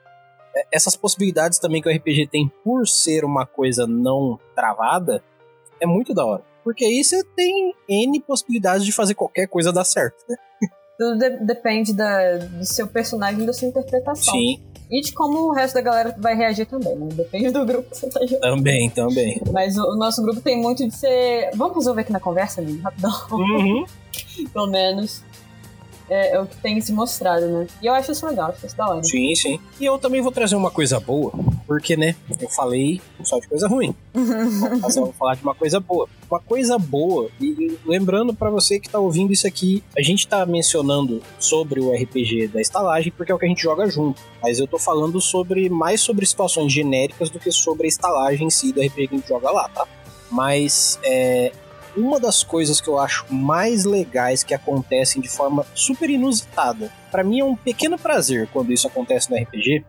[0.55, 5.21] É, essas possibilidades também que o RPG tem por ser uma coisa não travada,
[5.82, 6.54] é muito da hora.
[6.66, 10.36] Porque aí você tem N possibilidades de fazer qualquer coisa dar certo, né?
[10.97, 14.34] Tudo de depende da, do seu personagem e da sua interpretação.
[14.34, 14.59] Sim.
[14.89, 17.07] E de como o resto da galera vai reagir também, né?
[17.11, 18.57] Depende do grupo que você tá jogando.
[18.57, 19.41] Também, também.
[19.51, 21.51] Mas o, o nosso grupo tem muito de ser.
[21.53, 22.82] Vamos resolver aqui na conversa, amigo?
[22.82, 23.11] Rapidão.
[23.32, 23.86] Uhum.
[24.51, 25.24] Pelo menos
[26.09, 27.67] é, é, o que tem se mostrado, né?
[27.81, 29.03] E eu acho isso legal, acho isso da hora.
[29.03, 29.59] Sim, sim.
[29.79, 31.31] E eu também vou trazer uma coisa boa,
[31.65, 33.95] porque, né, eu falei só de coisa ruim.
[34.81, 36.07] Mas eu vou falar de uma coisa boa.
[36.29, 40.45] Uma coisa boa, e lembrando para você que tá ouvindo isso aqui, a gente tá
[40.45, 44.21] mencionando sobre o RPG da estalagem porque é o que a gente joga junto.
[44.41, 48.49] Mas eu tô falando sobre mais sobre situações genéricas do que sobre a estalagem em
[48.49, 49.87] si do RPG que a gente joga lá, tá?
[50.31, 51.51] Mas é,
[51.95, 57.23] uma das coisas que eu acho mais legais que acontecem de forma super inusitada, para
[57.23, 59.85] mim é um pequeno prazer quando isso acontece no RPG,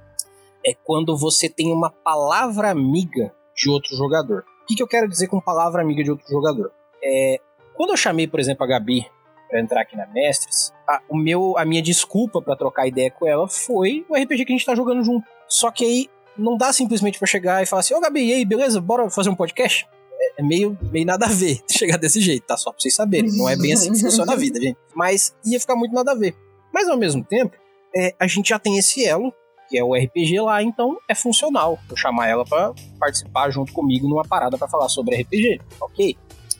[0.67, 4.45] é quando você tem uma palavra amiga de outro jogador.
[4.63, 6.73] O que, que eu quero dizer com palavra amiga de outro jogador?
[7.03, 7.41] É,
[7.75, 9.07] quando eu chamei, por exemplo, a Gabi
[9.49, 13.27] para entrar aqui na Mestres, a, o meu, a minha desculpa para trocar ideia com
[13.27, 15.27] ela foi o RPG que a gente tá jogando junto.
[15.49, 18.45] Só que aí não dá simplesmente para chegar e falar assim: Ô Gabi, e aí,
[18.45, 18.81] beleza?
[18.81, 19.89] Bora fazer um podcast?
[20.37, 22.57] É meio, meio nada a ver chegar desse jeito, tá?
[22.57, 23.31] Só pra vocês saberem.
[23.37, 24.79] Não é bem assim que funciona a vida, gente.
[24.95, 26.35] Mas ia ficar muito nada a ver.
[26.73, 27.57] Mas ao mesmo tempo,
[27.95, 29.33] é, a gente já tem esse elo,
[29.69, 34.09] que é o RPG lá, então é funcional eu chamar ela para participar junto comigo
[34.09, 36.17] numa parada para falar sobre RPG, ok?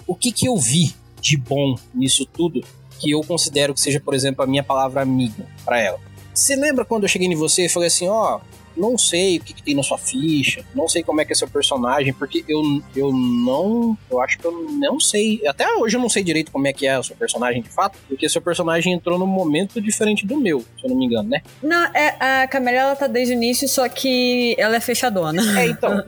[0.07, 2.61] o que que eu vi de bom nisso tudo
[2.99, 6.01] que eu considero que seja, por exemplo, a minha palavra amiga para ela?
[6.37, 9.41] Você lembra quando eu cheguei em você e falei assim, ó, oh, não sei o
[9.41, 12.45] que, que, tem na sua ficha, não sei como é que é seu personagem, porque
[12.47, 12.63] eu,
[12.95, 13.97] eu não.
[14.11, 15.41] Eu acho que eu não sei.
[15.47, 17.99] Até hoje eu não sei direito como é que é o seu personagem de fato,
[18.07, 21.41] porque seu personagem entrou num momento diferente do meu, se eu não me engano, né?
[21.63, 25.43] Não, é, a Camélia ela tá desde o início, só que ela é fechadona.
[25.59, 26.05] É, então.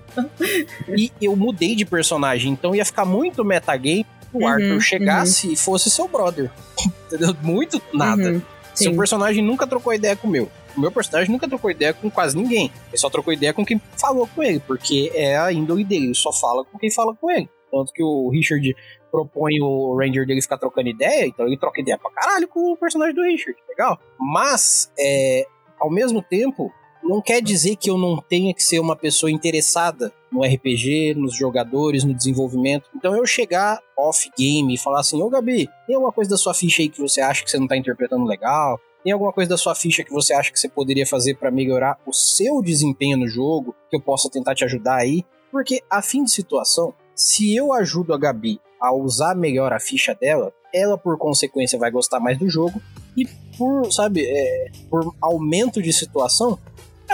[0.94, 5.52] e eu mudei de personagem, então ia ficar muito metagame o uhum, Arthur chegasse uhum.
[5.52, 6.50] e fosse seu brother.
[7.06, 7.34] Entendeu?
[7.42, 8.32] Muito nada.
[8.32, 8.42] Uhum,
[8.78, 12.08] seu personagem nunca trocou ideia com o meu o meu personagem nunca trocou ideia com
[12.08, 12.70] quase ninguém.
[12.88, 16.14] Ele só trocou ideia com quem falou com ele, porque é a índole dele, ele
[16.14, 17.48] só fala com quem fala com ele.
[17.70, 18.76] Tanto que o Richard
[19.10, 22.76] propõe o Ranger dele ficar trocando ideia, então ele troca ideia pra caralho com o
[22.76, 23.98] personagem do Richard, legal.
[24.18, 25.46] Mas, é,
[25.80, 26.72] ao mesmo tempo,
[27.08, 31.34] não quer dizer que eu não tenha que ser uma pessoa interessada no RPG, nos
[31.34, 32.90] jogadores, no desenvolvimento.
[32.94, 36.82] Então eu chegar off-game e falar assim, ô Gabi, tem alguma coisa da sua ficha
[36.82, 38.78] aí que você acha que você não tá interpretando legal?
[39.02, 41.98] Tem alguma coisa da sua ficha que você acha que você poderia fazer para melhorar
[42.06, 45.24] o seu desempenho no jogo, que eu possa tentar te ajudar aí?
[45.50, 50.14] Porque, a fim de situação, se eu ajudo a Gabi a usar melhor a ficha
[50.14, 52.82] dela, ela por consequência vai gostar mais do jogo
[53.16, 56.58] e por, sabe, é, por aumento de situação,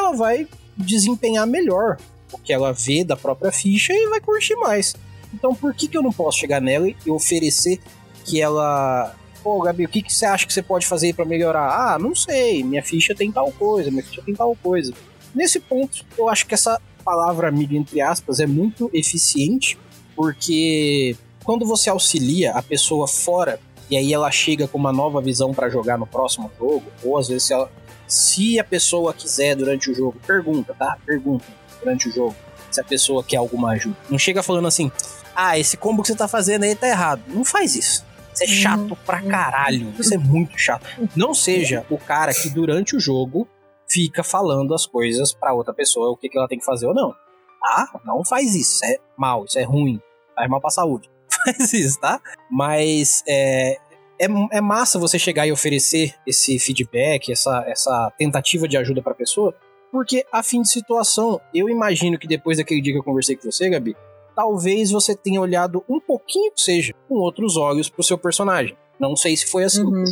[0.05, 0.47] ela vai
[0.77, 1.99] desempenhar melhor
[2.33, 4.95] o que ela vê da própria ficha e vai curtir mais.
[5.33, 7.81] Então por que, que eu não posso chegar nela e oferecer
[8.25, 11.69] que ela pô, Gabi, o que, que você acha que você pode fazer para melhorar?
[11.69, 14.95] Ah, não sei, minha ficha tem tal coisa, minha ficha tem tal coisa.
[15.35, 19.79] Nesse ponto, eu acho que essa palavra amiga, entre aspas, é muito eficiente,
[20.17, 25.53] porque quando você auxilia a pessoa fora e aí ela chega com uma nova visão
[25.53, 27.71] para jogar no próximo jogo, ou às vezes ela,
[28.07, 30.97] se a pessoa quiser durante o jogo, pergunta, tá?
[31.05, 31.45] Pergunta
[31.81, 32.35] durante o jogo
[32.71, 33.97] se a pessoa quer alguma ajuda.
[34.11, 34.91] Não chega falando assim,
[35.35, 37.23] ah, esse combo que você tá fazendo aí tá errado.
[37.29, 38.05] Não faz isso.
[38.33, 39.95] Isso é chato pra caralho.
[39.99, 40.85] Isso é muito chato.
[41.15, 43.49] Não seja o cara que durante o jogo
[43.89, 46.95] fica falando as coisas para outra pessoa o que, que ela tem que fazer ou
[46.95, 47.15] não.
[47.61, 48.01] Tá?
[48.05, 48.75] Não faz isso.
[48.75, 50.01] Isso é mal, isso é ruim.
[50.35, 51.09] Faz mal pra saúde.
[51.45, 52.21] Faz isso, tá?
[52.51, 53.79] Mas é,
[54.25, 59.15] é, é massa você chegar e oferecer esse feedback, essa, essa tentativa de ajuda pra
[59.15, 59.55] pessoa,
[59.91, 63.51] porque a fim de situação, eu imagino que depois daquele dia que eu conversei com
[63.51, 63.97] você, Gabi,
[64.35, 68.77] talvez você tenha olhado um pouquinho seja com outros olhos pro seu personagem.
[68.99, 70.05] Não sei se foi assim, uhum.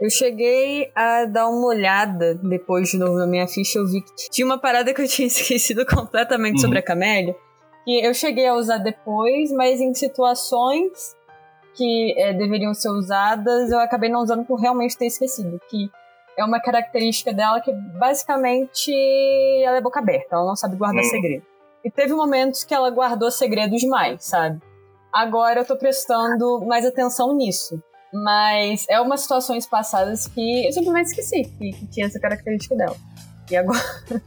[0.00, 4.30] Eu cheguei a dar uma olhada depois de novo na minha ficha, eu vi que
[4.30, 6.60] tinha uma parada que eu tinha esquecido completamente uhum.
[6.60, 7.36] sobre a Camélia,
[7.84, 11.14] que eu cheguei a usar depois, mas em situações
[11.74, 15.90] que é, deveriam ser usadas, eu acabei não usando por realmente ter esquecido, que
[16.36, 18.92] é uma característica dela que basicamente
[19.64, 21.10] ela é boca aberta, ela não sabe guardar uhum.
[21.10, 21.44] segredo.
[21.84, 24.60] E teve momentos que ela guardou segredos demais, sabe?
[25.12, 27.82] Agora eu tô prestando mais atenção nisso.
[28.12, 32.96] Mas é umas situações passadas que eu simplesmente esqueci que, que tinha essa característica dela.
[33.50, 33.80] E agora,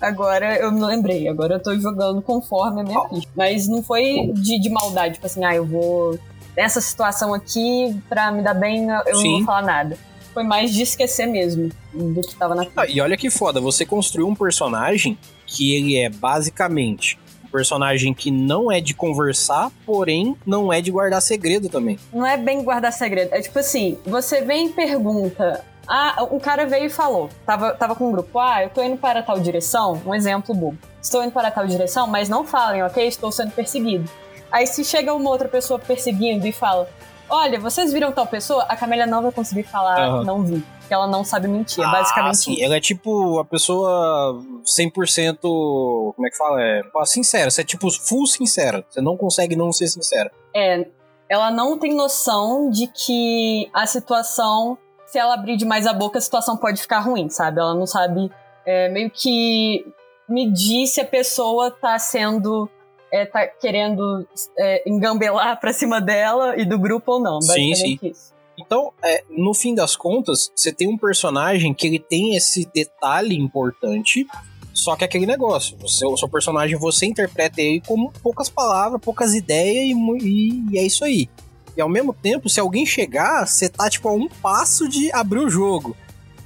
[0.00, 3.28] agora eu me lembrei, agora eu tô jogando conforme a minha ficha.
[3.36, 6.18] Mas não foi de, de maldade, tipo assim, ah, eu vou.
[6.58, 9.28] Nessa situação aqui, pra me dar bem, eu Sim.
[9.28, 9.96] não vou falar nada.
[10.34, 12.66] Foi mais de esquecer mesmo do que tava na.
[12.76, 18.12] Ah, e olha que foda, você construiu um personagem que ele é basicamente um personagem
[18.12, 21.96] que não é de conversar, porém não é de guardar segredo também.
[22.12, 26.66] Não é bem guardar segredo, é tipo assim, você vem e pergunta ah, um cara
[26.66, 30.02] veio e falou, tava, tava com um grupo, ah, eu tô indo para tal direção,
[30.04, 30.76] um exemplo bobo.
[31.00, 33.06] Estou indo para tal direção, mas não falem, ok?
[33.06, 34.10] Estou sendo perseguido.
[34.50, 36.88] Aí se chega uma outra pessoa perseguindo e fala,
[37.28, 38.64] olha, vocês viram tal pessoa?
[38.64, 40.24] A Camélia não vai conseguir falar, uhum.
[40.24, 41.84] não vi que ela não sabe mentir.
[41.84, 42.52] É ah, basicamente sim.
[42.54, 42.64] Isso.
[42.64, 45.38] Ela é tipo a pessoa 100%.
[45.40, 46.62] Como é que fala?
[46.62, 47.50] É sincera.
[47.50, 48.84] Você é tipo full sincera.
[48.88, 50.32] Você não consegue não ser sincera.
[50.56, 50.86] É.
[51.28, 56.22] Ela não tem noção de que a situação, se ela abrir demais a boca, a
[56.22, 57.60] situação pode ficar ruim, sabe?
[57.60, 58.30] Ela não sabe
[58.64, 59.84] é, meio que
[60.26, 62.68] medir se a pessoa tá sendo.
[63.12, 64.26] É, tá querendo
[64.58, 67.40] é, engambelar pra cima dela e do grupo ou não.
[67.40, 67.98] Sim, sim.
[68.02, 68.32] Isso.
[68.58, 73.36] Então, é, no fim das contas, você tem um personagem que ele tem esse detalhe
[73.36, 74.26] importante,
[74.74, 79.00] só que é aquele negócio, você, o seu personagem, você interpreta ele com poucas palavras,
[79.00, 81.28] poucas ideias e, e, e, é isso aí.
[81.76, 85.38] E ao mesmo tempo, se alguém chegar, você tá tipo a um passo de abrir
[85.38, 85.96] o jogo.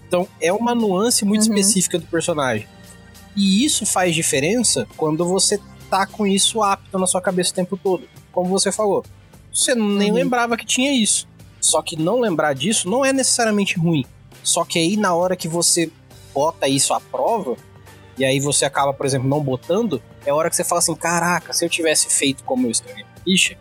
[0.06, 1.54] Então é uma nuance muito uhum.
[1.54, 2.68] específica do personagem.
[3.34, 5.58] E isso faz diferença quando você
[5.92, 8.08] tá com isso apto na sua cabeça o tempo todo.
[8.32, 9.04] Como você falou.
[9.52, 10.16] Você nem uhum.
[10.16, 11.28] lembrava que tinha isso.
[11.60, 14.06] Só que não lembrar disso não é necessariamente ruim.
[14.42, 15.92] Só que aí na hora que você
[16.32, 17.56] bota isso à prova,
[18.16, 20.94] e aí você acaba, por exemplo, não botando, é a hora que você fala assim:
[20.94, 23.58] caraca, se eu tivesse feito como eu escrevi ficha,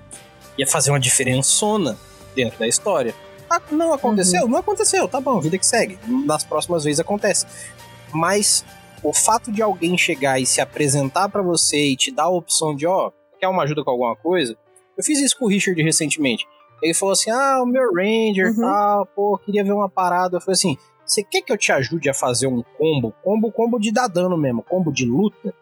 [0.57, 1.97] Ia fazer uma diferençona
[2.35, 3.13] dentro da história.
[3.49, 4.43] Ah, não aconteceu?
[4.43, 4.49] Uhum.
[4.49, 5.99] Não aconteceu, tá bom, vida que segue.
[6.07, 7.45] Nas próximas vezes acontece.
[8.13, 8.63] Mas
[9.03, 12.75] o fato de alguém chegar e se apresentar para você e te dar a opção
[12.75, 14.55] de, ó, oh, quer uma ajuda com alguma coisa?
[14.97, 16.47] Eu fiz isso com o Richard recentemente.
[16.81, 18.61] Ele falou assim: ah, o meu Ranger uhum.
[18.61, 20.37] tal, pô, queria ver uma parada.
[20.37, 23.13] Eu falei assim: você quer que eu te ajude a fazer um combo?
[23.23, 25.53] Combo, combo de dar dano mesmo, combo de luta.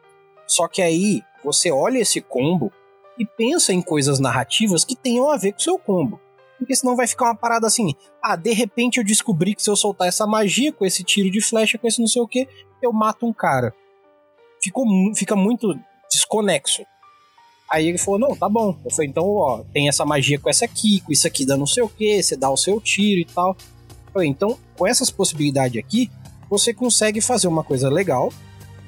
[0.48, 2.72] Só que aí você olha esse combo
[3.18, 6.20] e pensa em coisas narrativas que tenham a ver com o seu combo.
[6.60, 9.76] Porque senão vai ficar uma parada assim: ah, de repente eu descobri que se eu
[9.76, 12.48] soltar essa magia com esse tiro de flecha, com esse não sei o que,
[12.82, 13.74] eu mato um cara.
[14.62, 14.86] Ficou,
[15.16, 15.74] fica muito
[16.12, 16.84] desconexo.
[17.72, 18.78] Aí ele falou: não, tá bom.
[18.84, 21.66] Eu falei: então, ó, tem essa magia com essa aqui, com isso aqui dá não
[21.66, 23.56] sei o que, você dá o seu tiro e tal.
[24.08, 26.12] Eu falei: então, com essas possibilidades aqui,
[26.50, 28.34] você consegue fazer uma coisa legal.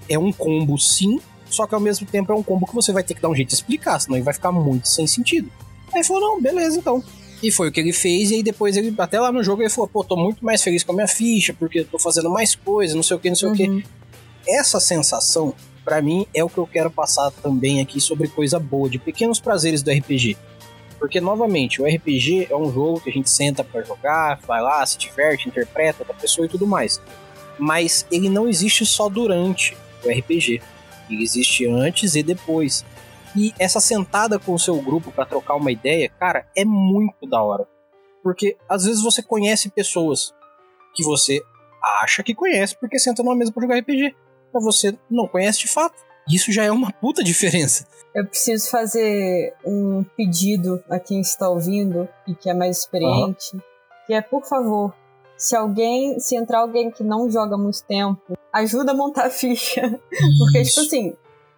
[0.09, 3.03] É um combo sim, só que ao mesmo tempo é um combo que você vai
[3.03, 5.49] ter que dar um jeito de explicar, senão ele vai ficar muito sem sentido.
[5.93, 7.01] Aí falou: não, beleza então.
[7.41, 9.69] E foi o que ele fez, e aí depois ele, até lá no jogo, ele
[9.69, 12.53] falou: pô, tô muito mais feliz com a minha ficha, porque eu tô fazendo mais
[12.53, 13.53] coisas, não sei o que, não sei uhum.
[13.53, 13.85] o que.
[14.47, 18.89] Essa sensação para mim é o que eu quero passar também aqui sobre coisa boa,
[18.89, 20.37] de pequenos prazeres do RPG.
[20.99, 24.85] Porque, novamente, o RPG é um jogo que a gente senta para jogar, vai lá,
[24.85, 27.01] se diverte, interpreta outra pessoa e tudo mais.
[27.57, 29.75] Mas ele não existe só durante
[30.05, 30.61] o RPG.
[31.09, 32.85] Ele existe antes e depois.
[33.35, 37.41] E essa sentada com o seu grupo para trocar uma ideia, cara, é muito da
[37.41, 37.67] hora.
[38.23, 40.33] Porque às vezes você conhece pessoas
[40.93, 41.41] que você
[42.01, 44.15] acha que conhece porque senta numa mesa para jogar RPG
[44.53, 45.95] mas você não conhece de fato.
[46.29, 47.85] Isso já é uma puta diferença.
[48.13, 53.61] Eu preciso fazer um pedido a quem está ouvindo e que é mais experiente, uhum.
[54.05, 54.93] que é, por favor,
[55.37, 59.81] se alguém, se entrar alguém que não joga muito tempo, ajuda a montar a ficha.
[60.37, 61.15] Porque, tipo assim,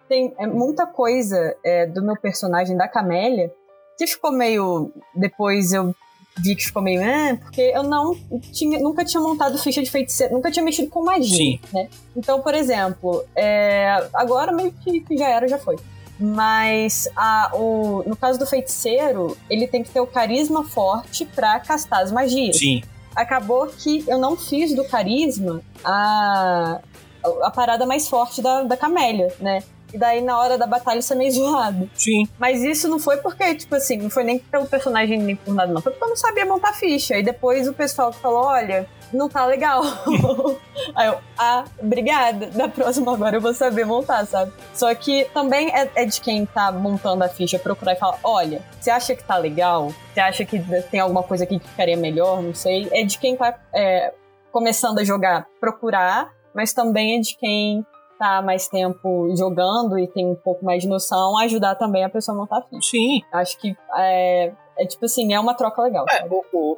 [0.08, 3.52] tem é, muita coisa é, do meu personagem da Camélia
[3.96, 4.92] que ficou meio.
[5.14, 5.94] Depois eu
[6.38, 8.14] vi que ficou meio, ah, porque eu não
[8.52, 11.60] tinha, nunca tinha montado ficha de feiticeiro, nunca tinha mexido com magia, Sim.
[11.72, 11.88] né?
[12.16, 15.76] Então, por exemplo, é, agora meio que, que, já era, já foi.
[16.18, 21.58] Mas a, o, no caso do feiticeiro, ele tem que ter o carisma forte para
[21.60, 22.56] castar as magias.
[22.56, 22.82] Sim.
[23.14, 26.80] Acabou que eu não fiz do carisma a,
[27.42, 29.62] a parada mais forte da, da Camélia, né?
[29.92, 31.88] E daí, na hora da batalha, isso é meio zoado.
[31.94, 32.26] Sim.
[32.38, 35.72] Mas isso não foi porque, tipo assim, não foi nem pelo personagem nem por nada,
[35.72, 35.80] não.
[35.80, 37.16] Foi porque eu não sabia montar ficha.
[37.16, 39.82] E depois o pessoal falou: olha, não tá legal.
[40.94, 42.46] Aí eu, ah, obrigada.
[42.46, 44.52] Da próxima agora eu vou saber montar, sabe?
[44.72, 48.62] Só que também é, é, de quem tá montando a ficha procurar e falar: olha,
[48.80, 49.92] você acha que tá legal?
[50.12, 50.60] Você acha que
[50.90, 52.42] tem alguma coisa aqui que ficaria melhor?
[52.42, 52.88] Não sei.
[52.92, 54.12] É de quem tá é,
[54.50, 57.86] começando a jogar procurar, mas também é de quem
[58.18, 62.36] tá mais tempo jogando e tem um pouco mais de noção, ajudar também a pessoa
[62.36, 62.90] a montar ficha.
[62.90, 63.22] Sim.
[63.32, 66.04] Acho que é, é tipo assim, é uma troca legal.
[66.10, 66.26] É,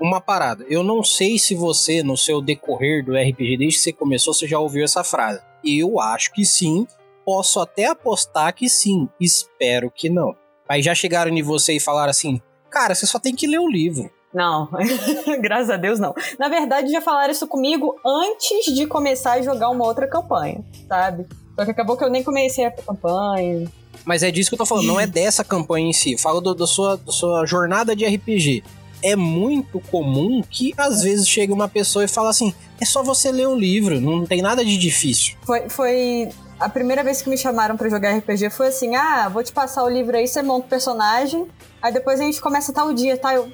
[0.00, 0.64] uma parada.
[0.68, 4.46] Eu não sei se você, no seu decorrer do RPG, desde que você começou, você
[4.46, 5.40] já ouviu essa frase.
[5.64, 6.86] Eu acho que sim.
[7.24, 9.08] Posso até apostar que sim.
[9.20, 10.34] Espero que não.
[10.68, 13.68] Aí já chegaram em você e falaram assim: Cara, você só tem que ler o
[13.68, 14.10] livro.
[14.32, 14.68] Não,
[15.40, 16.14] graças a Deus não.
[16.38, 21.26] Na verdade, já falaram isso comigo antes de começar a jogar uma outra campanha, sabe?
[21.54, 23.66] Só que acabou que eu nem comecei a campanha.
[24.04, 26.18] Mas é disso que eu tô falando, não é dessa campanha em si.
[26.18, 28.62] Falo do, da, sua, sua jornada de RPG.
[29.02, 33.32] É muito comum que às vezes chega uma pessoa e fala assim: é só você
[33.32, 35.36] ler o livro, não tem nada de difícil.
[35.42, 39.42] Foi, foi a primeira vez que me chamaram para jogar RPG foi assim: ah, vou
[39.42, 41.46] te passar o livro aí, você monta o personagem,
[41.80, 43.34] aí depois a gente começa tal dia, tá?
[43.34, 43.50] Eu,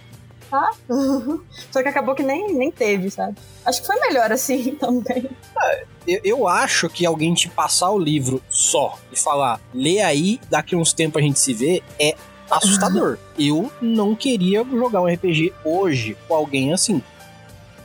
[0.52, 0.70] tá?
[1.72, 3.38] Só que acabou que nem, nem teve, sabe?
[3.64, 5.30] Acho que foi melhor assim também.
[5.58, 10.38] É, eu, eu, acho que alguém te passar o livro só e falar, lê aí,
[10.50, 12.14] daqui uns tempos a gente se vê, é
[12.50, 13.18] assustador.
[13.38, 17.02] eu não queria jogar um RPG hoje com alguém assim.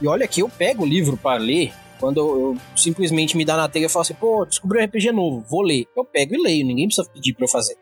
[0.01, 3.55] E olha que eu pego o livro para ler quando eu, eu, simplesmente me dá
[3.55, 5.86] na telha e falo assim, pô, descobri um RPG novo, vou ler.
[5.95, 7.76] Eu pego e leio, ninguém precisa pedir pra eu fazer.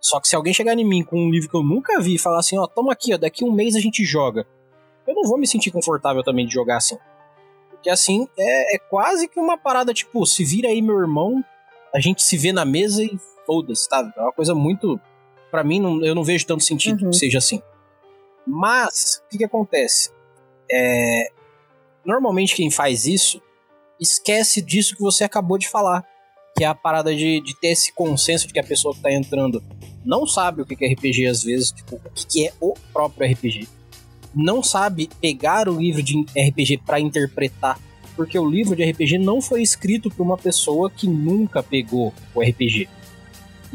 [0.00, 2.18] Só que se alguém chegar em mim com um livro que eu nunca vi e
[2.18, 4.46] falar assim, ó, toma aqui, ó, daqui um mês a gente joga.
[5.06, 6.98] Eu não vou me sentir confortável também de jogar assim.
[7.70, 11.44] Porque assim, é, é quase que uma parada tipo, se vira aí meu irmão,
[11.94, 14.12] a gente se vê na mesa e foda-se, tá?
[14.16, 15.00] É uma coisa muito.
[15.50, 17.10] para mim, não, eu não vejo tanto sentido uhum.
[17.10, 17.62] que seja assim.
[18.46, 20.10] Mas, o que, que acontece?
[20.70, 21.30] É,
[22.04, 23.40] normalmente quem faz isso
[24.00, 26.04] esquece disso que você acabou de falar
[26.56, 29.12] que é a parada de, de ter esse consenso de que a pessoa que tá
[29.12, 29.62] entrando
[30.04, 33.68] não sabe o que é RPG às vezes, tipo, o que é o próprio RPG.
[34.34, 37.78] Não sabe pegar o livro de RPG para interpretar,
[38.14, 42.40] porque o livro de RPG não foi escrito por uma pessoa que nunca pegou o
[42.40, 42.88] RPG.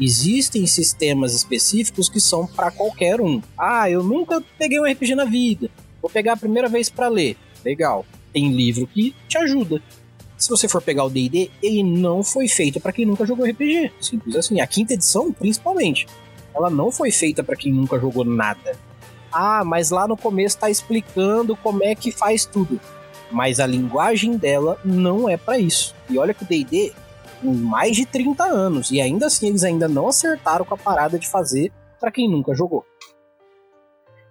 [0.00, 3.40] Existem sistemas específicos que são para qualquer um.
[3.56, 5.70] Ah, eu nunca peguei um RPG na vida.
[6.00, 7.36] Vou pegar a primeira vez para ler.
[7.64, 8.04] Legal.
[8.32, 9.82] Tem livro que te ajuda.
[10.42, 13.92] Se você for pegar o D&D, ele não foi feito para quem nunca jogou RPG.
[14.00, 14.60] Simples assim.
[14.60, 16.04] A quinta edição, principalmente,
[16.52, 18.76] ela não foi feita para quem nunca jogou nada.
[19.30, 22.80] Ah, mas lá no começo tá explicando como é que faz tudo.
[23.30, 25.94] Mas a linguagem dela não é para isso.
[26.10, 26.92] E olha que o D&D
[27.40, 31.20] tem mais de 30 anos e ainda assim eles ainda não acertaram com a parada
[31.20, 32.84] de fazer para quem nunca jogou.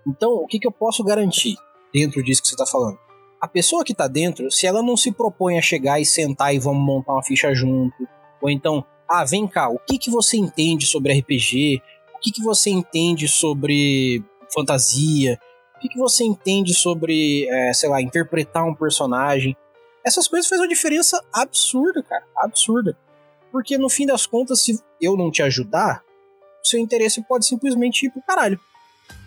[0.05, 1.55] Então, o que, que eu posso garantir
[1.93, 2.99] dentro disso que você está falando?
[3.41, 6.59] A pessoa que está dentro, se ela não se propõe a chegar e sentar e
[6.59, 8.07] vamos montar uma ficha junto,
[8.39, 11.81] ou então, ah, vem cá, o que, que você entende sobre RPG?
[12.15, 14.23] O que, que você entende sobre
[14.53, 15.39] fantasia?
[15.75, 19.57] O que, que você entende sobre, é, sei lá, interpretar um personagem?
[20.05, 22.23] Essas coisas fazem uma diferença absurda, cara.
[22.37, 22.95] Absurda.
[23.51, 26.03] Porque no fim das contas, se eu não te ajudar,
[26.63, 28.59] seu interesse pode simplesmente ir pro caralho.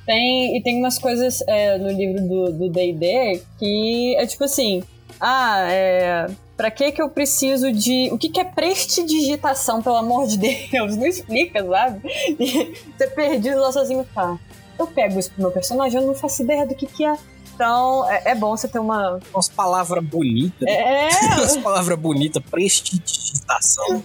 [0.06, 2.20] Tem, e tem umas coisas é, no livro
[2.52, 4.82] do D&D que é tipo assim,
[5.20, 6.26] ah, é,
[6.56, 8.10] pra que que eu preciso de...
[8.12, 10.36] O que que é prestidigitação, pelo amor de
[10.70, 10.96] Deus?
[10.96, 12.00] Não explica, sabe?
[12.38, 14.38] E você perdido lá sozinho, tá.
[14.78, 17.16] Eu pego isso pro meu personagem, eu não faço ideia do que que é.
[17.54, 19.20] Então, é, é bom você ter uma...
[19.32, 20.68] Umas palavras bonitas.
[20.68, 21.08] É!
[21.38, 24.02] Umas palavras bonitas, prestidigitação.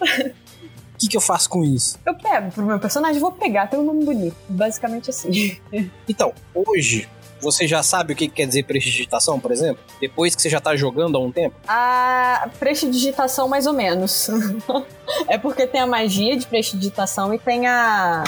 [0.99, 1.97] O que, que eu faço com isso?
[2.05, 4.35] Eu pego pro meu personagem, vou pegar, tem um nome bonito.
[4.49, 5.57] Basicamente assim.
[6.09, 7.07] Então, hoje,
[7.39, 9.81] você já sabe o que quer dizer prestidigitação, por exemplo?
[10.01, 11.55] Depois que você já tá jogando há um tempo?
[11.65, 14.29] A prestidigitação, mais ou menos.
[15.25, 18.25] é porque tem a magia de prestidigitação e tem a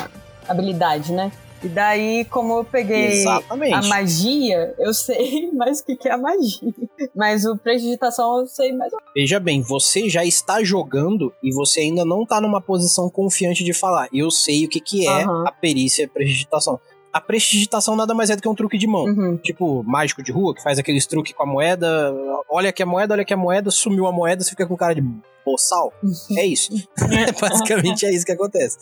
[0.48, 1.30] habilidade, né?
[1.64, 3.74] E daí, como eu peguei Exatamente.
[3.74, 6.74] a magia, eu sei mais o que que é a magia.
[7.16, 8.92] Mas o prestidigitação eu sei mais.
[9.16, 13.74] Veja bem, você já está jogando e você ainda não tá numa posição confiante de
[13.74, 14.08] falar.
[14.12, 15.44] Eu sei o que, que é Aham.
[15.48, 16.80] a perícia prestidigitação.
[17.14, 19.04] A prestidigitação nada mais é do que um truque de mão.
[19.04, 19.38] Uhum.
[19.38, 22.14] Tipo, mágico de rua, que faz aqueles truques com a moeda.
[22.50, 24.96] Olha aqui a moeda, olha aqui a moeda, sumiu a moeda, você fica com cara
[24.96, 25.02] de
[25.46, 25.94] boçal.
[26.38, 26.72] É isso.
[27.40, 28.78] Basicamente é isso que acontece.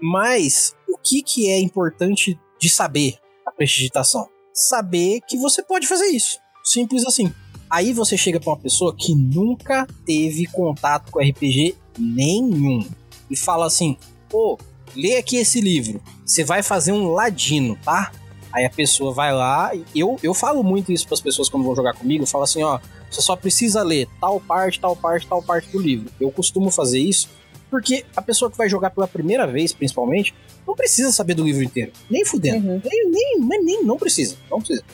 [0.00, 3.14] Mas que, que é importante de saber
[3.46, 4.28] a prestidigitação?
[4.52, 6.38] Saber que você pode fazer isso.
[6.64, 7.32] Simples assim.
[7.70, 12.86] Aí você chega pra uma pessoa que nunca teve contato com RPG nenhum
[13.30, 13.96] e fala assim:
[14.28, 14.58] pô,
[14.96, 16.00] lê aqui esse livro.
[16.24, 18.10] Você vai fazer um ladino, tá?
[18.52, 21.76] Aí a pessoa vai lá, eu, eu falo muito isso para as pessoas quando vão
[21.76, 22.80] jogar comigo, eu falo assim, ó,
[23.10, 26.10] você só precisa ler tal parte, tal parte, tal parte do livro.
[26.18, 27.28] Eu costumo fazer isso
[27.70, 30.34] porque a pessoa que vai jogar pela primeira vez, principalmente,
[30.68, 31.92] não precisa saber do livro inteiro.
[32.10, 32.68] Nem fudendo.
[32.68, 32.82] Uhum.
[32.84, 34.36] Nem, nem, nem, não precisa.
[34.50, 34.84] Não precisa.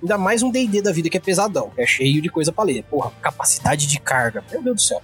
[0.00, 2.62] Ainda mais um D&D da vida que é pesadão, que é cheio de coisa pra
[2.62, 2.84] ler.
[2.84, 4.44] Porra, capacidade de carga.
[4.52, 5.02] Meu Deus do céu.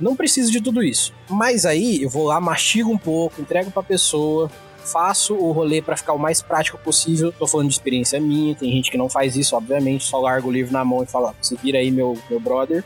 [0.00, 1.14] Não precisa de tudo isso.
[1.28, 4.50] Mas aí eu vou lá, mastigo um pouco, entrego pra pessoa,
[4.84, 7.30] faço o rolê pra ficar o mais prático possível.
[7.30, 10.50] Tô falando de experiência minha, tem gente que não faz isso, obviamente, só larga o
[10.50, 12.82] livro na mão e fala: "Se vira aí, meu, meu brother".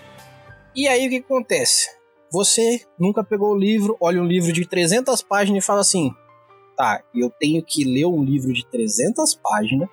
[0.77, 1.89] E aí o que, que acontece?
[2.31, 6.11] Você nunca pegou o livro, olha um livro de 300 páginas e fala assim:
[6.77, 9.89] "Tá, eu tenho que ler um livro de 300 páginas,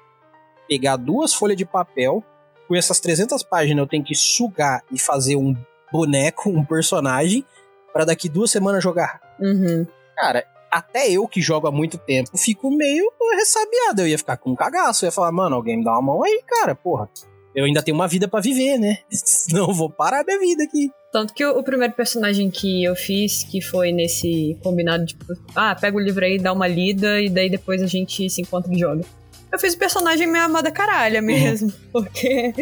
[0.67, 2.23] pegar duas folhas de papel,
[2.67, 5.55] com essas 300 páginas eu tenho que sugar e fazer um
[5.91, 7.45] boneco, um personagem,
[7.91, 9.19] pra daqui duas semanas jogar.
[9.39, 9.85] Uhum.
[10.15, 14.01] Cara, até eu que jogo há muito tempo, fico meio ressabiado.
[14.01, 15.03] Eu ia ficar com um cagaço.
[15.03, 17.09] Eu ia falar, mano, alguém me dá uma mão aí, cara, porra.
[17.53, 18.99] Eu ainda tenho uma vida pra viver, né?
[19.11, 20.89] Senão eu vou parar minha vida aqui.
[21.11, 25.75] Tanto que o, o primeiro personagem que eu fiz, que foi nesse combinado, tipo, ah,
[25.75, 28.79] pega o livro aí, dá uma lida e daí depois a gente se encontra e
[28.79, 29.03] joga.
[29.51, 32.53] Eu fiz o personagem minha amada caralha mesmo, porque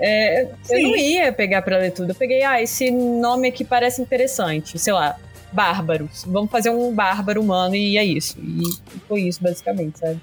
[0.00, 2.10] é, eu não ia pegar pra ler tudo.
[2.10, 5.16] Eu peguei, ah, esse nome aqui parece interessante, sei lá,
[5.52, 6.24] bárbaros.
[6.26, 8.36] Vamos fazer um bárbaro humano e é isso.
[8.40, 8.62] E
[9.06, 10.20] foi isso, basicamente, sabe?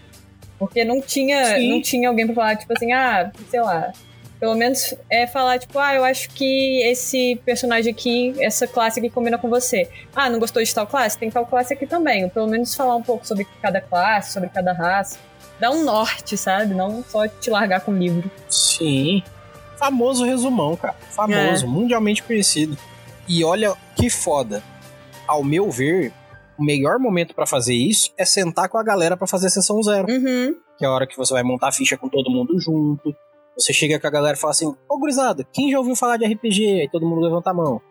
[0.58, 1.70] Porque não tinha, Sim.
[1.70, 3.94] não tinha alguém pra falar, tipo assim, ah, sei lá,
[4.40, 9.10] pelo menos é falar, tipo, ah, eu acho que esse personagem aqui, essa classe aqui
[9.10, 9.90] combina com você.
[10.16, 11.18] Ah, não gostou de tal classe?
[11.18, 12.24] Tem tal classe aqui também.
[12.24, 15.20] Ou pelo menos falar um pouco sobre cada classe, sobre cada raça.
[15.60, 16.74] Dar um norte, sabe?
[16.74, 18.32] Não só te largar com o livro.
[18.50, 19.22] Sim.
[19.78, 20.96] Famoso resumão, cara.
[21.12, 22.78] Famoso, mundialmente conhecido.
[23.28, 24.64] E olha que foda.
[25.28, 26.14] Ao meu ver,
[26.58, 29.84] o melhor momento pra fazer isso é sentar com a galera pra fazer a sessão
[29.84, 30.08] zero.
[30.10, 30.56] Uhum.
[30.78, 33.14] que é a hora que você vai montar a ficha com todo mundo junto.
[33.60, 36.26] Você chega com a galera e fala assim: Ô gurizada, quem já ouviu falar de
[36.26, 36.82] RPG?
[36.82, 37.82] Aí todo mundo levanta a mão.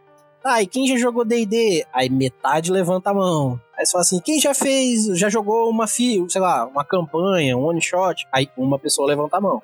[0.43, 1.85] Ah, e quem já jogou DD?
[1.93, 3.61] Aí metade levanta a mão.
[3.77, 7.65] Aí você fala assim: quem já fez, já jogou uma sei lá, uma campanha, um
[7.67, 8.27] one shot?
[8.33, 9.63] Aí uma pessoa levanta a mão.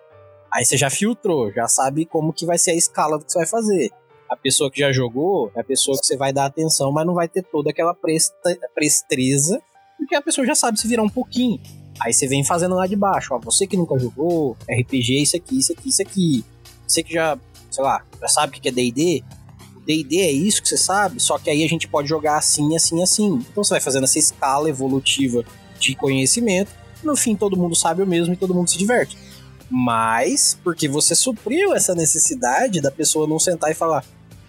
[0.53, 3.39] Aí você já filtrou, já sabe como que vai ser a escala do que você
[3.39, 3.91] vai fazer.
[4.29, 7.15] A pessoa que já jogou é a pessoa que você vai dar atenção, mas não
[7.15, 8.37] vai ter toda aquela presta,
[8.75, 9.61] prestreza
[10.05, 11.61] porque a pessoa já sabe se virar um pouquinho.
[12.01, 15.59] Aí você vem fazendo lá de baixo, ó, você que nunca jogou, RPG, isso aqui,
[15.59, 16.45] isso aqui, isso aqui.
[16.87, 17.39] Você que já,
[17.71, 19.23] sei lá, já sabe o que é D&D,
[19.87, 23.03] D&D é isso que você sabe, só que aí a gente pode jogar assim, assim,
[23.03, 23.45] assim.
[23.51, 25.45] Então você vai fazendo essa escala evolutiva
[25.79, 26.73] de conhecimento,
[27.03, 29.17] no fim todo mundo sabe o mesmo e todo mundo se diverte.
[29.71, 34.05] Mas, porque você supriu essa necessidade da pessoa não sentar e falar: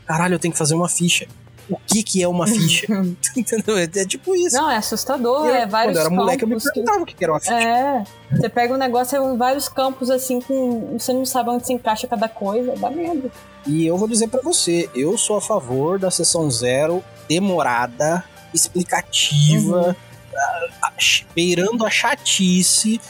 [0.05, 1.27] caralho, eu tenho que fazer uma ficha.
[1.69, 2.85] O que que é uma ficha?
[3.35, 3.77] Entendeu?
[3.77, 4.55] É, tipo isso.
[4.55, 7.13] Não, é assustador, eu, é vários Quando eu era moleque, eu me perguntava que...
[7.13, 7.53] o que era uma ficha.
[7.53, 11.73] É, você pega um negócio, é vários campos assim, com você não sabe onde se
[11.73, 13.31] encaixa cada coisa, dá medo.
[13.65, 19.95] E eu vou dizer para você, eu sou a favor da sessão zero demorada, explicativa,
[19.95, 21.25] uhum.
[21.33, 23.01] beirando a chatice,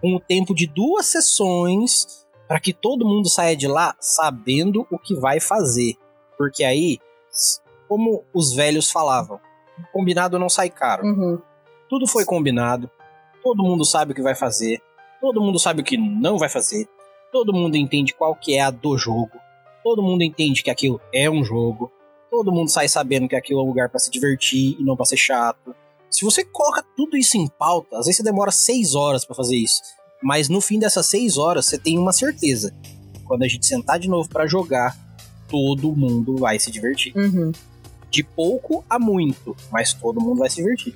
[0.00, 4.98] com o tempo de duas sessões para que todo mundo saia de lá sabendo o
[4.98, 5.94] que vai fazer.
[6.36, 6.98] Porque aí,
[7.94, 9.38] como os velhos falavam,
[9.92, 11.06] combinado não sai caro.
[11.06, 11.38] Uhum.
[11.88, 12.90] Tudo foi combinado,
[13.40, 14.82] todo mundo sabe o que vai fazer,
[15.20, 16.88] todo mundo sabe o que não vai fazer,
[17.30, 19.30] todo mundo entende qual que é a do jogo,
[19.84, 21.88] todo mundo entende que aquilo é um jogo,
[22.28, 25.06] todo mundo sai sabendo que aquilo é um lugar para se divertir e não para
[25.06, 25.72] ser chato.
[26.10, 29.56] Se você coloca tudo isso em pauta, às vezes você demora seis horas para fazer
[29.56, 29.80] isso.
[30.20, 32.74] Mas no fim dessas seis horas, você tem uma certeza.
[33.24, 34.96] Quando a gente sentar de novo para jogar,
[35.48, 37.16] todo mundo vai se divertir.
[37.16, 37.52] Uhum.
[38.14, 40.94] De pouco a muito, mas todo mundo vai se divertir.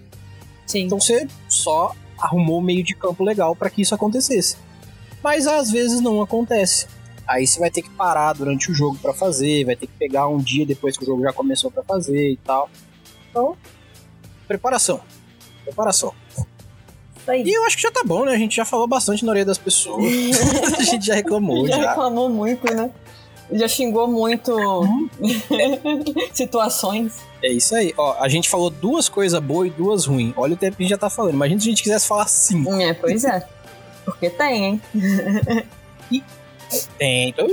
[0.66, 0.85] Sim.
[0.85, 4.57] Então você só arrumou meio de campo legal para que isso acontecesse.
[5.23, 6.87] Mas às vezes não acontece.
[7.27, 10.29] Aí você vai ter que parar durante o jogo para fazer, vai ter que pegar
[10.29, 12.71] um dia depois que o jogo já começou para fazer e tal.
[13.31, 13.57] Então,
[14.47, 15.01] Preparação.
[15.64, 16.14] Preparação.
[17.45, 18.33] E eu acho que já tá bom, né?
[18.33, 20.03] A gente já falou bastante na orelha das pessoas.
[20.79, 21.66] a gente já reclamou.
[21.66, 21.91] Já, já.
[21.91, 22.91] reclamou muito, né?
[23.53, 24.55] Já xingou muito
[26.32, 27.16] situações.
[27.42, 27.94] É isso aí.
[27.96, 30.34] Ó, a gente falou duas coisas boas e duas ruins.
[30.36, 31.34] Olha o tempo que a gente já tá falando.
[31.34, 32.72] Imagina se a gente quisesse falar cinco.
[32.74, 33.46] É, pois é.
[34.05, 34.82] Porque tem, hein?
[36.11, 36.22] e
[36.99, 37.30] tem.
[37.30, 37.46] Então,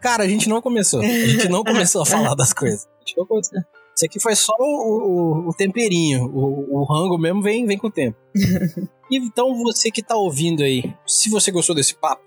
[0.00, 1.00] cara, a gente não começou.
[1.00, 2.86] A gente não começou a falar das coisas.
[2.86, 3.60] A gente não começou.
[3.94, 6.24] Isso aqui foi só o, o, o temperinho.
[6.24, 8.16] O, o, rango mesmo vem, vem com o tempo.
[9.10, 12.22] então, você que tá ouvindo aí, se você gostou desse papo,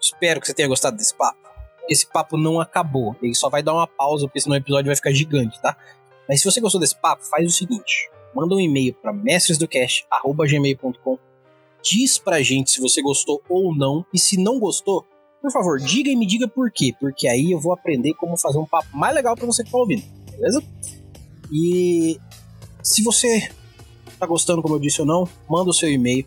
[0.00, 1.47] espero que você tenha gostado desse papo.
[1.88, 3.14] Esse papo não acabou.
[3.22, 5.76] Ele só vai dar uma pausa, porque senão o episódio vai ficar gigante, tá?
[6.28, 11.18] Mas se você gostou desse papo, faz o seguinte: manda um e-mail para mestresdocast.gmail.com.
[11.82, 14.04] Diz pra gente se você gostou ou não.
[14.12, 15.06] E se não gostou,
[15.40, 16.92] por favor, diga e me diga por quê.
[17.00, 19.78] Porque aí eu vou aprender como fazer um papo mais legal para você que tá
[19.78, 20.62] ouvindo beleza?
[21.50, 22.18] E
[22.82, 23.48] se você
[24.18, 26.24] tá gostando, como eu disse ou não, manda o seu e-mail.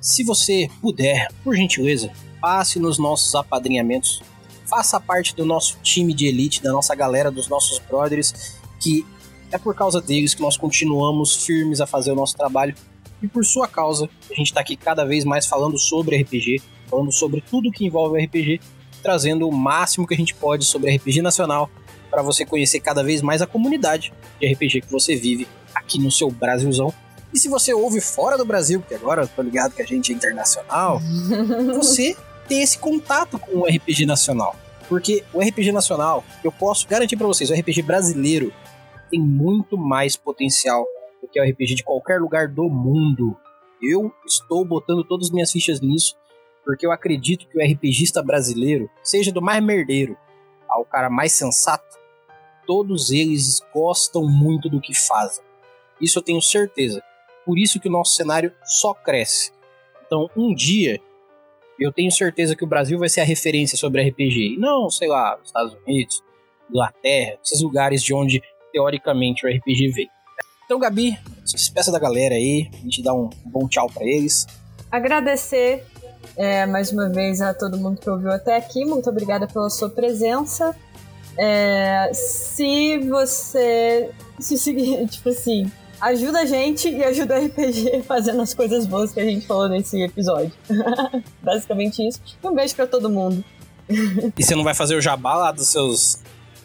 [0.00, 4.22] Se você puder, por gentileza, passe nos nossos apadrinhamentos.
[4.66, 9.06] Faça parte do nosso time de elite, da nossa galera, dos nossos brothers, que
[9.50, 12.74] é por causa deles que nós continuamos firmes a fazer o nosso trabalho.
[13.22, 17.12] E por sua causa, a gente está aqui cada vez mais falando sobre RPG, falando
[17.12, 18.60] sobre tudo que envolve RPG,
[19.02, 21.70] trazendo o máximo que a gente pode sobre RPG nacional
[22.10, 26.10] para você conhecer cada vez mais a comunidade de RPG que você vive aqui no
[26.10, 26.92] seu Brasilzão.
[27.32, 30.12] E se você ouve fora do Brasil, porque agora eu tô ligado que a gente
[30.12, 31.00] é internacional,
[31.76, 32.16] você
[32.46, 34.56] tem esse contato com o RPG nacional.
[34.88, 38.52] Porque o RPG nacional, eu posso garantir para vocês, o RPG brasileiro
[39.10, 40.86] tem muito mais potencial
[41.20, 43.36] do que o RPG de qualquer lugar do mundo.
[43.82, 46.16] Eu estou botando todas as minhas fichas nisso,
[46.64, 50.16] porque eu acredito que o RPGista brasileiro, seja do mais merdeiro
[50.68, 51.96] ao cara mais sensato,
[52.66, 55.44] todos eles gostam muito do que fazem.
[56.00, 57.02] Isso eu tenho certeza.
[57.44, 59.52] Por isso que o nosso cenário só cresce.
[60.04, 61.00] Então, um dia,
[61.78, 64.56] eu tenho certeza que o Brasil vai ser a referência sobre RPG.
[64.58, 66.22] não, sei lá, Estados Unidos,
[66.70, 70.08] Inglaterra, esses lugares de onde, teoricamente, o RPG veio.
[70.64, 74.46] Então, Gabi, se despeça da galera aí, a gente dá um bom tchau para eles.
[74.90, 75.84] Agradecer
[76.36, 78.84] é, mais uma vez a todo mundo que ouviu até aqui.
[78.84, 80.74] Muito obrigada pela sua presença.
[81.38, 85.70] É, se você se seguir, tipo assim,
[86.00, 89.68] ajuda a gente e ajuda o RPG fazendo as coisas boas que a gente falou
[89.68, 90.52] nesse episódio.
[91.42, 92.20] Basicamente isso.
[92.42, 93.44] Um beijo para todo mundo.
[94.36, 96.18] E você não vai fazer o jabá lá dos seus,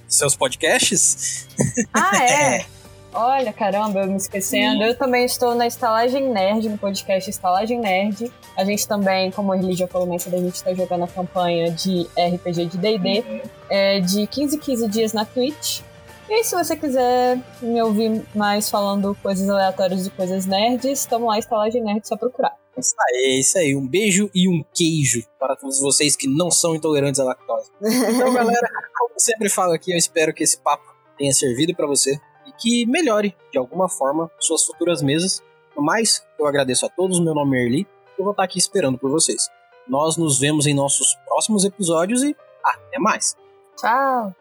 [0.08, 1.48] seus podcasts?
[1.94, 2.66] Ah, é.
[3.14, 4.84] Olha, caramba, eu me esquecendo.
[4.84, 8.32] Eu também estou na Estalagem Nerd, no podcast Estalagem Nerd.
[8.58, 11.72] A gente também, como a Religia falou mais cedo, a gente está jogando a campanha
[11.72, 13.42] de RPG de D&D uhum.
[13.70, 15.82] é, de 15 15 dias na Twitch.
[16.32, 21.28] E aí, se você quiser me ouvir mais falando coisas aleatórias de coisas nerds, estamos
[21.28, 22.58] lá, Estalagem Nerd, só procurar.
[22.78, 23.76] Isso aí, isso aí.
[23.76, 27.70] Um beijo e um queijo para todos vocês que não são intolerantes à lactose.
[27.82, 31.86] Então, galera, como eu sempre falo aqui, eu espero que esse papo tenha servido para
[31.86, 32.18] você
[32.62, 35.44] que melhore de alguma forma suas futuras mesas.
[35.76, 38.98] No mais, eu agradeço a todos, meu nome é Erli, eu vou estar aqui esperando
[38.98, 39.50] por vocês.
[39.86, 43.36] Nós nos vemos em nossos próximos episódios e até mais.
[43.76, 44.41] Tchau!